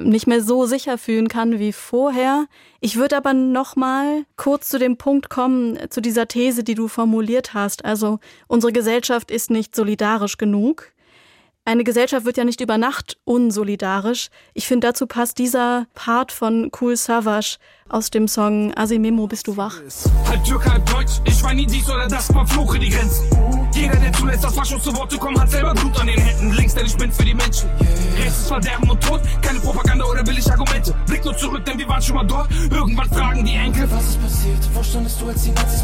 nicht 0.00 0.26
mehr 0.26 0.40
so 0.40 0.66
sicher 0.66 0.98
fühlen 0.98 1.28
kann 1.28 1.58
wie 1.58 1.72
vorher. 1.72 2.46
Ich 2.80 2.96
würde 2.96 3.16
aber 3.16 3.32
noch 3.32 3.76
mal 3.76 4.24
kurz 4.36 4.68
zu 4.68 4.78
dem 4.78 4.96
Punkt 4.96 5.30
kommen, 5.30 5.78
zu 5.90 6.00
dieser 6.00 6.28
These, 6.28 6.64
die 6.64 6.74
du 6.74 6.88
formuliert 6.88 7.54
hast. 7.54 7.84
Also 7.84 8.18
unsere 8.46 8.72
Gesellschaft 8.72 9.30
ist 9.30 9.50
nicht 9.50 9.74
solidarisch 9.74 10.38
genug. 10.38 10.92
Eine 11.64 11.82
Gesellschaft 11.82 12.24
wird 12.24 12.36
ja 12.36 12.44
nicht 12.44 12.60
über 12.60 12.78
Nacht 12.78 13.18
unsolidarisch. 13.24 14.28
Ich 14.54 14.68
finde, 14.68 14.86
dazu 14.86 15.08
passt 15.08 15.38
dieser 15.38 15.86
Part 15.94 16.30
von 16.30 16.70
Cool 16.80 16.96
Savage 16.96 17.58
aus 17.88 18.10
dem 18.10 18.28
Song 18.28 18.72
Asimemo, 18.74 19.26
bist 19.26 19.46
du 19.46 19.56
wach? 19.56 19.80
Halb 20.28 20.44
Türk, 20.44 20.70
halb 20.70 20.86
Deutsch, 20.86 21.20
ich 21.24 21.42
war 21.42 21.54
nie 21.54 21.66
dies 21.66 21.88
oder 21.88 22.06
das, 22.08 22.32
man 22.32 22.46
fluche 22.46 22.78
die 22.78 22.90
Grenzen. 22.90 23.24
Jeder, 23.74 23.96
der 23.96 24.12
zulässt, 24.12 24.44
dass 24.44 24.54
Faschos 24.54 24.82
zu 24.82 24.94
Worte 24.96 25.16
kommen, 25.18 25.38
hat 25.40 25.50
selber 25.50 25.74
Blut 25.74 26.00
an 26.00 26.06
den 26.06 26.18
Händen. 26.18 26.52
Links, 26.52 26.74
denn 26.74 26.86
ich 26.86 26.96
bin 26.96 27.12
für 27.12 27.24
die 27.24 27.34
Menschen. 27.34 27.68
Rechts 28.18 28.38
ist 28.38 28.48
Verderben 28.48 28.90
und 28.90 29.00
Tod. 29.02 29.20
Keine 29.42 29.60
Propaganda 29.60 30.04
oder 30.04 30.22
billig 30.24 30.50
Argumente. 30.50 30.94
Blick 31.06 31.24
nur 31.24 31.36
zurück, 31.36 31.64
denn 31.64 31.78
wir 31.78 31.88
waren 31.88 32.02
schon 32.02 32.16
mal 32.16 32.26
dort. 32.26 32.48
Irgendwann 32.70 33.08
fragen 33.10 33.44
die 33.44 33.54
Enkel, 33.54 33.90
was 33.90 34.10
ist 34.10 34.22
passiert? 34.22 34.58
Wo 34.72 34.82
standest 34.82 35.20
du, 35.20 35.26
als 35.26 35.42
die 35.42 35.50
Nazis 35.50 35.76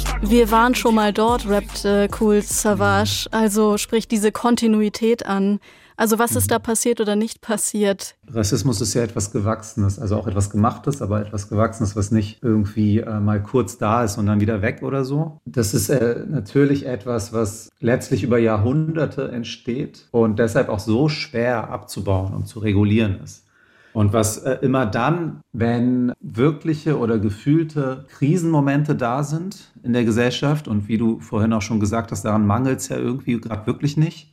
Stadt. 0.00 0.30
Wir 0.30 0.50
waren 0.50 0.74
schon 0.74 0.94
mal 0.94 1.12
dort, 1.12 1.48
rappt 1.48 1.84
äh, 1.84 2.08
Cool 2.20 2.42
Savage. 2.42 3.26
Also 3.30 3.78
spricht 3.78 4.10
diese 4.10 4.32
Kontinuität 4.32 5.26
an. 5.26 5.60
Also 5.96 6.18
was 6.18 6.36
ist 6.36 6.50
da 6.50 6.58
passiert 6.58 7.00
oder 7.00 7.16
nicht 7.16 7.40
passiert? 7.40 8.16
Rassismus 8.28 8.80
ist 8.80 8.94
ja 8.94 9.02
etwas 9.02 9.32
Gewachsenes, 9.32 9.98
also 9.98 10.16
auch 10.16 10.26
etwas 10.26 10.50
Gemachtes, 10.50 11.02
aber 11.02 11.20
etwas 11.20 11.48
Gewachsenes, 11.48 11.96
was 11.96 12.10
nicht 12.10 12.42
irgendwie 12.42 13.00
äh, 13.00 13.20
mal 13.20 13.42
kurz 13.42 13.78
da 13.78 14.04
ist 14.04 14.18
und 14.18 14.26
dann 14.26 14.40
wieder 14.40 14.62
weg 14.62 14.82
oder 14.82 15.04
so. 15.04 15.40
Das 15.44 15.74
ist 15.74 15.88
äh, 15.88 16.24
natürlich 16.28 16.86
etwas, 16.86 17.32
was 17.32 17.70
letztlich 17.80 18.22
über 18.22 18.38
Jahrhunderte 18.38 19.30
entsteht 19.30 20.08
und 20.10 20.38
deshalb 20.38 20.68
auch 20.68 20.80
so 20.80 21.08
schwer 21.08 21.70
abzubauen 21.70 22.34
und 22.34 22.46
zu 22.46 22.60
regulieren 22.60 23.20
ist. 23.22 23.44
Und 23.92 24.12
was 24.12 24.38
äh, 24.38 24.58
immer 24.62 24.86
dann, 24.86 25.42
wenn 25.52 26.12
wirkliche 26.20 26.98
oder 26.98 27.18
gefühlte 27.18 28.06
Krisenmomente 28.08 28.94
da 28.94 29.22
sind 29.22 29.72
in 29.82 29.92
der 29.92 30.04
Gesellschaft 30.04 30.66
und 30.66 30.88
wie 30.88 30.96
du 30.96 31.20
vorhin 31.20 31.52
auch 31.52 31.62
schon 31.62 31.80
gesagt 31.80 32.10
hast, 32.10 32.24
daran 32.24 32.46
mangelt 32.46 32.80
es 32.80 32.88
ja 32.88 32.96
irgendwie 32.96 33.38
gerade 33.38 33.66
wirklich 33.66 33.96
nicht, 33.96 34.32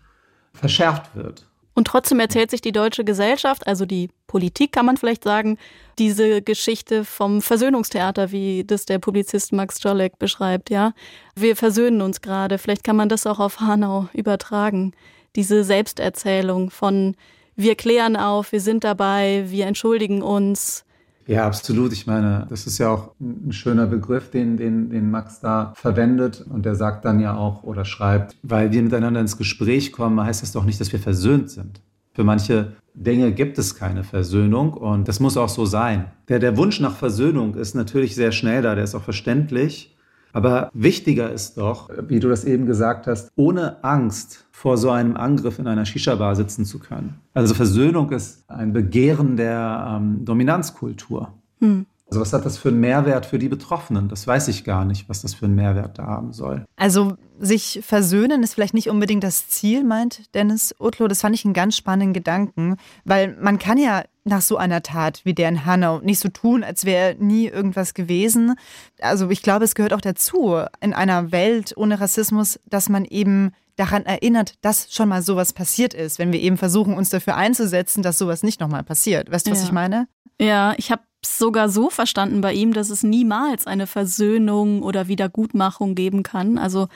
verschärft 0.53 1.15
wird. 1.15 1.48
Und 1.79 1.85
trotzdem 1.85 2.19
erzählt 2.19 2.51
sich 2.51 2.59
die 2.59 2.73
deutsche 2.73 3.05
Gesellschaft, 3.05 3.65
also 3.65 3.85
die 3.85 4.09
Politik 4.27 4.73
kann 4.73 4.85
man 4.85 4.97
vielleicht 4.97 5.23
sagen, 5.23 5.57
diese 5.97 6.41
Geschichte 6.41 7.05
vom 7.05 7.41
Versöhnungstheater, 7.41 8.33
wie 8.33 8.65
das 8.65 8.85
der 8.85 8.99
Publizist 8.99 9.53
Max 9.53 9.81
Jolek 9.81 10.19
beschreibt, 10.19 10.69
ja. 10.69 10.91
Wir 11.37 11.55
versöhnen 11.55 12.01
uns 12.01 12.19
gerade. 12.19 12.57
Vielleicht 12.57 12.83
kann 12.83 12.97
man 12.97 13.07
das 13.07 13.25
auch 13.25 13.39
auf 13.39 13.61
Hanau 13.61 14.09
übertragen. 14.11 14.91
Diese 15.37 15.63
Selbsterzählung 15.63 16.69
von 16.69 17.15
wir 17.55 17.75
klären 17.75 18.17
auf, 18.17 18.51
wir 18.51 18.59
sind 18.59 18.83
dabei, 18.83 19.45
wir 19.47 19.65
entschuldigen 19.65 20.21
uns, 20.21 20.83
ja, 21.29 21.45
absolut. 21.45 21.93
Ich 21.93 22.07
meine, 22.07 22.47
das 22.49 22.65
ist 22.65 22.79
ja 22.79 22.89
auch 22.89 23.11
ein 23.21 23.51
schöner 23.51 23.85
Begriff, 23.85 24.31
den, 24.31 24.57
den, 24.57 24.89
den 24.89 25.11
Max 25.11 25.39
da 25.39 25.73
verwendet. 25.75 26.43
Und 26.49 26.65
der 26.65 26.73
sagt 26.73 27.05
dann 27.05 27.19
ja 27.19 27.37
auch 27.37 27.61
oder 27.61 27.85
schreibt, 27.85 28.35
weil 28.41 28.71
wir 28.71 28.81
miteinander 28.81 29.21
ins 29.21 29.37
Gespräch 29.37 29.91
kommen, 29.91 30.19
heißt 30.19 30.41
das 30.41 30.53
doch 30.53 30.65
nicht, 30.65 30.81
dass 30.81 30.91
wir 30.91 30.99
versöhnt 30.99 31.51
sind. 31.51 31.81
Für 32.13 32.23
manche 32.23 32.73
Dinge 32.95 33.31
gibt 33.31 33.59
es 33.59 33.75
keine 33.75 34.03
Versöhnung 34.03 34.73
und 34.73 35.07
das 35.07 35.19
muss 35.19 35.37
auch 35.37 35.49
so 35.49 35.67
sein. 35.67 36.05
Der, 36.29 36.39
der 36.39 36.57
Wunsch 36.57 36.79
nach 36.79 36.95
Versöhnung 36.95 37.53
ist 37.53 37.75
natürlich 37.75 38.15
sehr 38.15 38.31
schnell 38.31 38.63
da, 38.63 38.73
der 38.73 38.83
ist 38.83 38.95
auch 38.95 39.03
verständlich. 39.03 39.95
Aber 40.33 40.69
wichtiger 40.73 41.31
ist 41.31 41.57
doch, 41.57 41.89
wie 42.07 42.19
du 42.19 42.29
das 42.29 42.45
eben 42.45 42.65
gesagt 42.65 43.07
hast, 43.07 43.31
ohne 43.35 43.83
Angst 43.83 44.45
vor 44.51 44.77
so 44.77 44.91
einem 44.91 45.15
Angriff 45.15 45.57
in 45.59 45.67
einer 45.67 45.85
Shisha-Bar 45.85 46.35
sitzen 46.35 46.65
zu 46.65 46.79
können. 46.79 47.19
Also 47.33 47.53
Versöhnung 47.53 48.11
ist 48.11 48.49
ein 48.49 48.73
Begehren 48.73 49.37
der 49.37 49.97
ähm, 49.97 50.25
Dominanzkultur. 50.25 51.33
Hm. 51.59 51.85
Also 52.09 52.21
was 52.21 52.33
hat 52.33 52.45
das 52.45 52.57
für 52.57 52.69
einen 52.69 52.79
Mehrwert 52.79 53.27
für 53.27 53.37
die 53.37 53.49
Betroffenen? 53.49 54.09
Das 54.09 54.25
weiß 54.25 54.47
ich 54.47 54.63
gar 54.63 54.83
nicht, 54.83 55.07
was 55.09 55.21
das 55.21 55.35
für 55.35 55.45
einen 55.45 55.55
Mehrwert 55.55 55.99
da 55.99 56.07
haben 56.07 56.33
soll. 56.33 56.65
Also 56.75 57.13
sich 57.39 57.81
versöhnen 57.83 58.41
ist 58.41 58.55
vielleicht 58.55 58.73
nicht 58.73 58.89
unbedingt 58.89 59.23
das 59.23 59.47
Ziel, 59.47 59.83
meint 59.83 60.33
Dennis 60.33 60.73
Otlo. 60.79 61.07
Das 61.07 61.21
fand 61.21 61.35
ich 61.35 61.45
einen 61.45 61.53
ganz 61.53 61.77
spannenden 61.77 62.13
Gedanken, 62.13 62.77
weil 63.05 63.37
man 63.39 63.59
kann 63.59 63.77
ja 63.77 64.03
nach 64.29 64.41
so 64.41 64.57
einer 64.57 64.81
Tat 64.81 65.21
wie 65.25 65.33
der 65.33 65.49
in 65.49 65.65
Hanau 65.65 65.99
nicht 65.99 66.19
so 66.19 66.29
tun, 66.29 66.63
als 66.63 66.85
wäre 66.85 67.15
nie 67.19 67.47
irgendwas 67.47 67.93
gewesen. 67.93 68.55
Also 69.01 69.29
ich 69.29 69.41
glaube, 69.41 69.65
es 69.65 69.75
gehört 69.75 69.93
auch 69.93 70.01
dazu 70.01 70.61
in 70.79 70.93
einer 70.93 71.31
Welt 71.31 71.73
ohne 71.75 71.99
Rassismus, 71.99 72.59
dass 72.65 72.87
man 72.87 73.05
eben 73.05 73.51
daran 73.75 74.05
erinnert, 74.05 74.55
dass 74.61 74.93
schon 74.93 75.09
mal 75.09 75.21
sowas 75.21 75.53
passiert 75.53 75.93
ist, 75.93 76.19
wenn 76.19 76.33
wir 76.33 76.39
eben 76.39 76.57
versuchen, 76.57 76.93
uns 76.93 77.09
dafür 77.09 77.35
einzusetzen, 77.35 78.03
dass 78.03 78.17
sowas 78.17 78.43
nicht 78.43 78.59
nochmal 78.59 78.83
passiert. 78.83 79.31
Weißt 79.31 79.47
du, 79.47 79.51
was 79.51 79.59
ja. 79.59 79.65
ich 79.65 79.71
meine? 79.71 80.07
Ja, 80.39 80.73
ich 80.77 80.91
habe 80.91 81.01
sogar 81.25 81.69
so 81.69 81.89
verstanden 81.89 82.41
bei 82.41 82.53
ihm, 82.53 82.73
dass 82.73 82.89
es 82.89 83.03
niemals 83.03 83.67
eine 83.67 83.87
Versöhnung 83.87 84.81
oder 84.83 85.07
Wiedergutmachung 85.07 85.95
geben 85.95 86.23
kann. 86.23 86.57
Also 86.57 86.87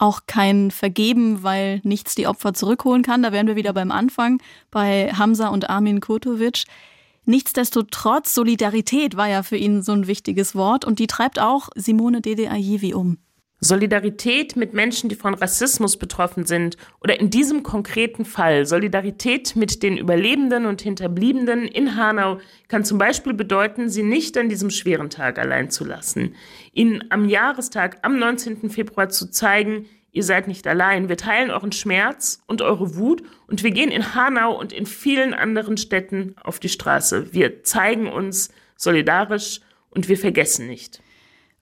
auch 0.00 0.22
kein 0.26 0.70
Vergeben, 0.70 1.42
weil 1.42 1.80
nichts 1.84 2.14
die 2.14 2.26
Opfer 2.26 2.54
zurückholen 2.54 3.02
kann. 3.02 3.22
Da 3.22 3.32
wären 3.32 3.46
wir 3.46 3.56
wieder 3.56 3.72
beim 3.72 3.90
Anfang 3.90 4.40
bei 4.70 5.12
Hamza 5.12 5.48
und 5.48 5.68
Armin 5.68 6.00
Kurtovic. 6.00 6.64
Nichtsdestotrotz, 7.26 8.34
Solidarität 8.34 9.16
war 9.16 9.28
ja 9.28 9.42
für 9.42 9.56
ihn 9.56 9.82
so 9.82 9.92
ein 9.92 10.06
wichtiges 10.06 10.54
Wort 10.54 10.84
und 10.84 10.98
die 10.98 11.06
treibt 11.06 11.38
auch 11.38 11.68
Simone 11.74 12.22
Dede 12.22 12.50
Ayivi 12.50 12.94
um. 12.94 13.18
Solidarität 13.62 14.56
mit 14.56 14.72
Menschen, 14.72 15.10
die 15.10 15.14
von 15.14 15.34
Rassismus 15.34 15.98
betroffen 15.98 16.46
sind 16.46 16.78
oder 17.02 17.20
in 17.20 17.28
diesem 17.28 17.62
konkreten 17.62 18.24
Fall 18.24 18.64
Solidarität 18.64 19.54
mit 19.54 19.82
den 19.82 19.98
Überlebenden 19.98 20.64
und 20.64 20.80
Hinterbliebenen 20.80 21.68
in 21.68 21.94
Hanau 21.94 22.38
kann 22.68 22.84
zum 22.84 22.96
Beispiel 22.96 23.34
bedeuten, 23.34 23.90
sie 23.90 24.02
nicht 24.02 24.38
an 24.38 24.48
diesem 24.48 24.70
schweren 24.70 25.10
Tag 25.10 25.38
allein 25.38 25.70
zu 25.70 25.84
lassen, 25.84 26.34
ihnen 26.72 27.04
am 27.10 27.28
Jahrestag 27.28 27.98
am 28.00 28.18
19. 28.18 28.70
Februar 28.70 29.10
zu 29.10 29.30
zeigen, 29.30 29.84
ihr 30.10 30.24
seid 30.24 30.48
nicht 30.48 30.66
allein, 30.66 31.10
wir 31.10 31.18
teilen 31.18 31.50
euren 31.50 31.72
Schmerz 31.72 32.42
und 32.46 32.62
eure 32.62 32.96
Wut 32.96 33.22
und 33.46 33.62
wir 33.62 33.72
gehen 33.72 33.90
in 33.90 34.14
Hanau 34.14 34.58
und 34.58 34.72
in 34.72 34.86
vielen 34.86 35.34
anderen 35.34 35.76
Städten 35.76 36.34
auf 36.42 36.60
die 36.60 36.70
Straße. 36.70 37.34
Wir 37.34 37.62
zeigen 37.62 38.08
uns 38.08 38.50
solidarisch 38.76 39.60
und 39.90 40.08
wir 40.08 40.16
vergessen 40.16 40.66
nicht. 40.66 41.02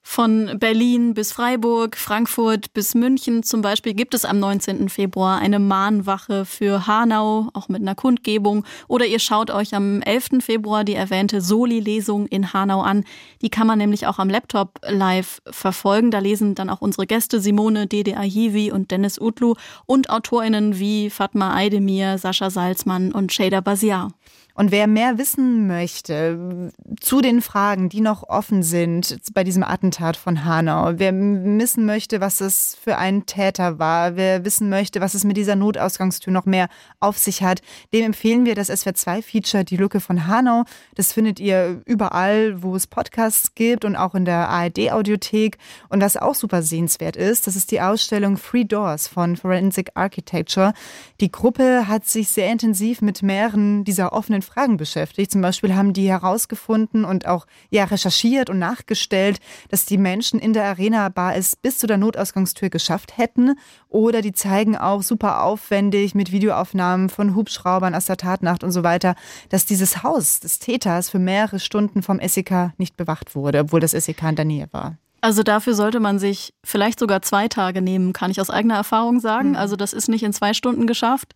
Von 0.02 0.58
Berlin 0.58 1.12
bis 1.14 1.32
Freiburg, 1.32 1.96
Frankfurt 1.96 2.72
bis 2.72 2.94
München 2.94 3.42
zum 3.42 3.60
Beispiel 3.60 3.94
gibt 3.94 4.14
es 4.14 4.24
am 4.24 4.40
19. 4.40 4.88
Februar 4.88 5.38
eine 5.38 5.58
Mahnwache 5.58 6.44
für 6.44 6.86
Hanau, 6.86 7.50
auch 7.52 7.68
mit 7.68 7.82
einer 7.82 7.94
Kundgebung. 7.94 8.64
Oder 8.88 9.06
ihr 9.06 9.18
schaut 9.18 9.50
euch 9.50 9.74
am 9.74 10.00
11. 10.00 10.40
Februar 10.40 10.84
die 10.84 10.94
erwähnte 10.94 11.40
Soli-Lesung 11.40 12.26
in 12.26 12.52
Hanau 12.52 12.80
an. 12.80 13.04
Die 13.42 13.50
kann 13.50 13.66
man 13.66 13.78
nämlich 13.78 14.06
auch 14.06 14.18
am 14.18 14.30
Laptop 14.30 14.80
live 14.88 15.42
verfolgen. 15.50 16.10
Da 16.10 16.20
lesen 16.20 16.54
dann 16.54 16.70
auch 16.70 16.80
unsere 16.80 17.06
Gäste 17.06 17.40
Simone 17.40 17.86
Dede 17.86 18.16
Ahivi 18.16 18.72
und 18.72 18.90
Dennis 18.90 19.20
Utlu 19.20 19.54
und 19.84 20.10
AutorInnen 20.10 20.78
wie 20.78 21.10
Fatma 21.10 21.54
Aydemir, 21.54 22.18
Sascha 22.18 22.50
Salzmann 22.50 23.12
und 23.12 23.32
Shader 23.32 23.62
Basiar. 23.62 24.10
Und 24.58 24.72
wer 24.72 24.88
mehr 24.88 25.18
wissen 25.18 25.68
möchte 25.68 26.72
zu 26.98 27.20
den 27.20 27.42
Fragen, 27.42 27.88
die 27.88 28.00
noch 28.00 28.24
offen 28.28 28.64
sind 28.64 29.16
bei 29.32 29.44
diesem 29.44 29.62
Attentat 29.62 30.16
von 30.16 30.44
Hanau, 30.44 30.94
wer 30.96 31.12
wissen 31.14 31.86
möchte, 31.86 32.20
was 32.20 32.40
es 32.40 32.76
für 32.82 32.98
ein 32.98 33.24
Täter 33.24 33.78
war, 33.78 34.16
wer 34.16 34.44
wissen 34.44 34.68
möchte, 34.68 35.00
was 35.00 35.14
es 35.14 35.22
mit 35.22 35.36
dieser 35.36 35.54
Notausgangstür 35.54 36.32
noch 36.32 36.44
mehr 36.44 36.68
auf 36.98 37.18
sich 37.18 37.44
hat, 37.44 37.60
dem 37.94 38.04
empfehlen 38.04 38.46
wir 38.46 38.56
das 38.56 38.68
SWR2-Feature 38.68 39.64
Die 39.64 39.76
Lücke 39.76 40.00
von 40.00 40.26
Hanau. 40.26 40.64
Das 40.96 41.12
findet 41.12 41.38
ihr 41.38 41.80
überall, 41.84 42.60
wo 42.60 42.74
es 42.74 42.88
Podcasts 42.88 43.54
gibt 43.54 43.84
und 43.84 43.94
auch 43.94 44.16
in 44.16 44.24
der 44.24 44.48
ARD-Audiothek. 44.48 45.56
Und 45.88 46.02
was 46.02 46.16
auch 46.16 46.34
super 46.34 46.62
sehenswert 46.62 47.14
ist, 47.14 47.46
das 47.46 47.54
ist 47.54 47.70
die 47.70 47.80
Ausstellung 47.80 48.36
Free 48.36 48.64
Doors 48.64 49.06
von 49.06 49.36
Forensic 49.36 49.92
Architecture. 49.94 50.72
Die 51.20 51.30
Gruppe 51.30 51.86
hat 51.86 52.06
sich 52.06 52.28
sehr 52.30 52.50
intensiv 52.50 53.02
mit 53.02 53.22
mehreren 53.22 53.84
dieser 53.84 54.12
offenen 54.12 54.42
Fragen 54.48 54.76
beschäftigt. 54.76 55.30
Zum 55.30 55.40
Beispiel 55.40 55.74
haben 55.74 55.92
die 55.92 56.08
herausgefunden 56.08 57.04
und 57.04 57.26
auch 57.26 57.46
ja, 57.70 57.84
recherchiert 57.84 58.50
und 58.50 58.58
nachgestellt, 58.58 59.38
dass 59.68 59.86
die 59.86 59.98
Menschen 59.98 60.40
in 60.40 60.52
der 60.52 60.64
Arena 60.64 61.08
Bar 61.08 61.36
es 61.36 61.56
bis 61.56 61.78
zu 61.78 61.86
der 61.86 61.96
Notausgangstür 61.96 62.70
geschafft 62.70 63.16
hätten. 63.16 63.54
Oder 63.88 64.22
die 64.22 64.32
zeigen 64.32 64.76
auch 64.76 65.02
super 65.02 65.42
aufwendig 65.42 66.14
mit 66.14 66.32
Videoaufnahmen 66.32 67.08
von 67.08 67.34
Hubschraubern 67.34 67.94
aus 67.94 68.06
der 68.06 68.16
Tatnacht 68.16 68.64
und 68.64 68.72
so 68.72 68.82
weiter, 68.82 69.14
dass 69.48 69.66
dieses 69.66 70.02
Haus 70.02 70.40
des 70.40 70.58
Täters 70.58 71.10
für 71.10 71.18
mehrere 71.18 71.60
Stunden 71.60 72.02
vom 72.02 72.20
SEK 72.20 72.72
nicht 72.78 72.96
bewacht 72.96 73.34
wurde, 73.34 73.60
obwohl 73.60 73.80
das 73.80 73.92
SEK 73.92 74.22
in 74.22 74.36
der 74.36 74.44
Nähe 74.44 74.68
war. 74.72 74.96
Also 75.20 75.42
dafür 75.42 75.74
sollte 75.74 76.00
man 76.00 76.18
sich 76.18 76.54
vielleicht 76.64 77.00
sogar 77.00 77.22
zwei 77.22 77.48
Tage 77.48 77.82
nehmen, 77.82 78.12
kann 78.12 78.30
ich 78.30 78.40
aus 78.40 78.50
eigener 78.50 78.76
Erfahrung 78.76 79.20
sagen. 79.20 79.50
Mhm. 79.50 79.56
Also 79.56 79.76
das 79.76 79.92
ist 79.92 80.08
nicht 80.08 80.22
in 80.22 80.32
zwei 80.32 80.54
Stunden 80.54 80.86
geschafft. 80.86 81.34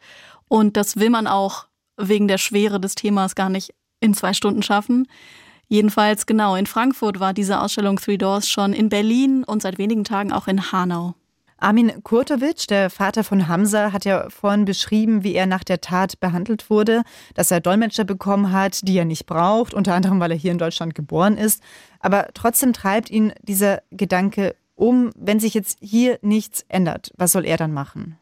Und 0.48 0.76
das 0.76 0.96
will 0.96 1.10
man 1.10 1.26
auch 1.26 1.66
wegen 1.96 2.28
der 2.28 2.38
Schwere 2.38 2.80
des 2.80 2.94
Themas 2.94 3.34
gar 3.34 3.48
nicht 3.48 3.74
in 4.00 4.14
zwei 4.14 4.32
Stunden 4.32 4.62
schaffen. 4.62 5.06
Jedenfalls 5.68 6.26
genau, 6.26 6.54
in 6.56 6.66
Frankfurt 6.66 7.20
war 7.20 7.32
diese 7.32 7.60
Ausstellung 7.60 7.96
Three 7.96 8.18
Doors 8.18 8.48
schon, 8.48 8.72
in 8.72 8.88
Berlin 8.88 9.44
und 9.44 9.62
seit 9.62 9.78
wenigen 9.78 10.04
Tagen 10.04 10.32
auch 10.32 10.46
in 10.46 10.72
Hanau. 10.72 11.14
Armin 11.62 12.02
Kurtovic, 12.02 12.66
der 12.66 12.90
Vater 12.90 13.22
von 13.22 13.46
Hamza, 13.46 13.92
hat 13.92 14.04
ja 14.04 14.28
vorhin 14.30 14.64
beschrieben, 14.64 15.22
wie 15.22 15.34
er 15.34 15.46
nach 15.46 15.62
der 15.62 15.80
Tat 15.80 16.18
behandelt 16.18 16.68
wurde, 16.68 17.02
dass 17.34 17.52
er 17.52 17.60
Dolmetscher 17.60 18.04
bekommen 18.04 18.52
hat, 18.52 18.80
die 18.82 18.98
er 18.98 19.04
nicht 19.04 19.26
braucht, 19.26 19.72
unter 19.72 19.94
anderem, 19.94 20.18
weil 20.18 20.32
er 20.32 20.36
hier 20.36 20.50
in 20.50 20.58
Deutschland 20.58 20.96
geboren 20.96 21.38
ist. 21.38 21.62
Aber 22.00 22.28
trotzdem 22.34 22.72
treibt 22.72 23.10
ihn 23.10 23.32
dieser 23.42 23.82
Gedanke 23.92 24.56
um, 24.74 25.10
wenn 25.16 25.38
sich 25.38 25.54
jetzt 25.54 25.78
hier 25.80 26.18
nichts 26.22 26.64
ändert, 26.68 27.12
was 27.16 27.32
soll 27.32 27.46
er 27.46 27.56
dann 27.56 27.72
machen? 27.72 28.18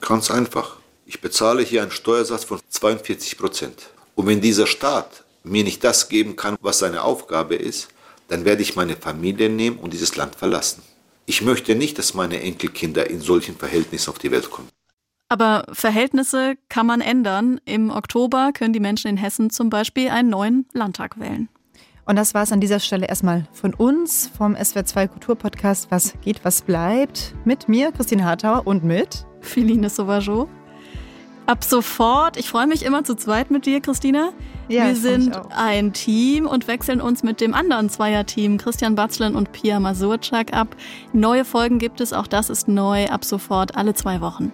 Ganz 0.00 0.30
einfach. 0.30 0.78
Ich 1.10 1.20
bezahle 1.20 1.64
hier 1.64 1.82
einen 1.82 1.90
Steuersatz 1.90 2.44
von 2.44 2.60
42 2.68 3.36
Prozent. 3.36 3.90
Und 4.14 4.28
wenn 4.28 4.40
dieser 4.40 4.68
Staat 4.68 5.24
mir 5.42 5.64
nicht 5.64 5.82
das 5.82 6.08
geben 6.08 6.36
kann, 6.36 6.56
was 6.60 6.78
seine 6.78 7.02
Aufgabe 7.02 7.56
ist, 7.56 7.88
dann 8.28 8.44
werde 8.44 8.62
ich 8.62 8.76
meine 8.76 8.94
Familie 8.94 9.50
nehmen 9.50 9.78
und 9.78 9.92
dieses 9.92 10.14
Land 10.14 10.36
verlassen. 10.36 10.84
Ich 11.26 11.42
möchte 11.42 11.74
nicht, 11.74 11.98
dass 11.98 12.14
meine 12.14 12.40
Enkelkinder 12.40 13.10
in 13.10 13.20
solchen 13.20 13.56
Verhältnissen 13.56 14.08
auf 14.08 14.20
die 14.20 14.30
Welt 14.30 14.52
kommen. 14.52 14.68
Aber 15.28 15.64
Verhältnisse 15.72 16.54
kann 16.68 16.86
man 16.86 17.00
ändern. 17.00 17.60
Im 17.64 17.90
Oktober 17.90 18.52
können 18.54 18.72
die 18.72 18.78
Menschen 18.78 19.08
in 19.08 19.16
Hessen 19.16 19.50
zum 19.50 19.68
Beispiel 19.68 20.10
einen 20.10 20.30
neuen 20.30 20.66
Landtag 20.74 21.18
wählen. 21.18 21.48
Und 22.04 22.14
das 22.14 22.34
war 22.34 22.44
es 22.44 22.52
an 22.52 22.60
dieser 22.60 22.78
Stelle 22.78 23.08
erstmal 23.08 23.48
von 23.52 23.74
uns, 23.74 24.30
vom 24.38 24.54
SWR2 24.54 25.08
Kulturpodcast 25.08 25.90
Was 25.90 26.14
geht, 26.20 26.44
was 26.44 26.62
bleibt. 26.62 27.34
Mit 27.44 27.68
mir, 27.68 27.90
Christine 27.90 28.24
Hartauer 28.24 28.64
und 28.64 28.84
mit 28.84 29.26
Philine 29.40 29.90
Sauvageau. 29.90 30.48
Ab 31.50 31.64
sofort, 31.64 32.36
ich 32.36 32.48
freue 32.48 32.68
mich 32.68 32.84
immer 32.84 33.02
zu 33.02 33.16
zweit 33.16 33.50
mit 33.50 33.66
dir, 33.66 33.80
Christina. 33.80 34.30
Ja, 34.68 34.86
Wir 34.86 34.94
sind 34.94 35.36
ein 35.50 35.92
Team 35.92 36.46
und 36.46 36.68
wechseln 36.68 37.00
uns 37.00 37.24
mit 37.24 37.40
dem 37.40 37.54
anderen 37.54 37.90
Zweierteam, 37.90 38.56
Christian 38.56 38.94
Batzlen 38.94 39.34
und 39.34 39.50
Pia 39.50 39.80
Masurczak, 39.80 40.52
ab. 40.52 40.76
Neue 41.12 41.44
Folgen 41.44 41.80
gibt 41.80 42.00
es, 42.00 42.12
auch 42.12 42.28
das 42.28 42.50
ist 42.50 42.68
neu, 42.68 43.06
ab 43.06 43.24
sofort 43.24 43.74
alle 43.74 43.94
zwei 43.94 44.20
Wochen. 44.20 44.52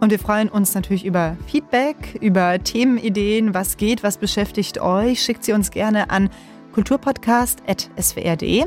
Und 0.00 0.10
wir 0.10 0.18
freuen 0.18 0.50
uns 0.50 0.74
natürlich 0.74 1.06
über 1.06 1.38
Feedback, 1.46 2.18
über 2.20 2.62
Themenideen, 2.62 3.54
was 3.54 3.78
geht, 3.78 4.02
was 4.02 4.18
beschäftigt 4.18 4.78
euch. 4.78 5.22
Schickt 5.22 5.42
sie 5.42 5.54
uns 5.54 5.70
gerne 5.70 6.10
an 6.10 6.28
kulturpodcast.swr.de. 6.74 8.66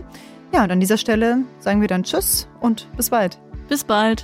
Ja, 0.51 0.63
und 0.63 0.71
an 0.71 0.79
dieser 0.79 0.97
Stelle 0.97 1.43
sagen 1.59 1.81
wir 1.81 1.87
dann 1.87 2.01
Tschüss 2.01 2.47
und 2.61 2.87
bis 2.97 3.11
bald. 3.11 3.37
Bis 3.67 3.83
bald. 3.83 4.23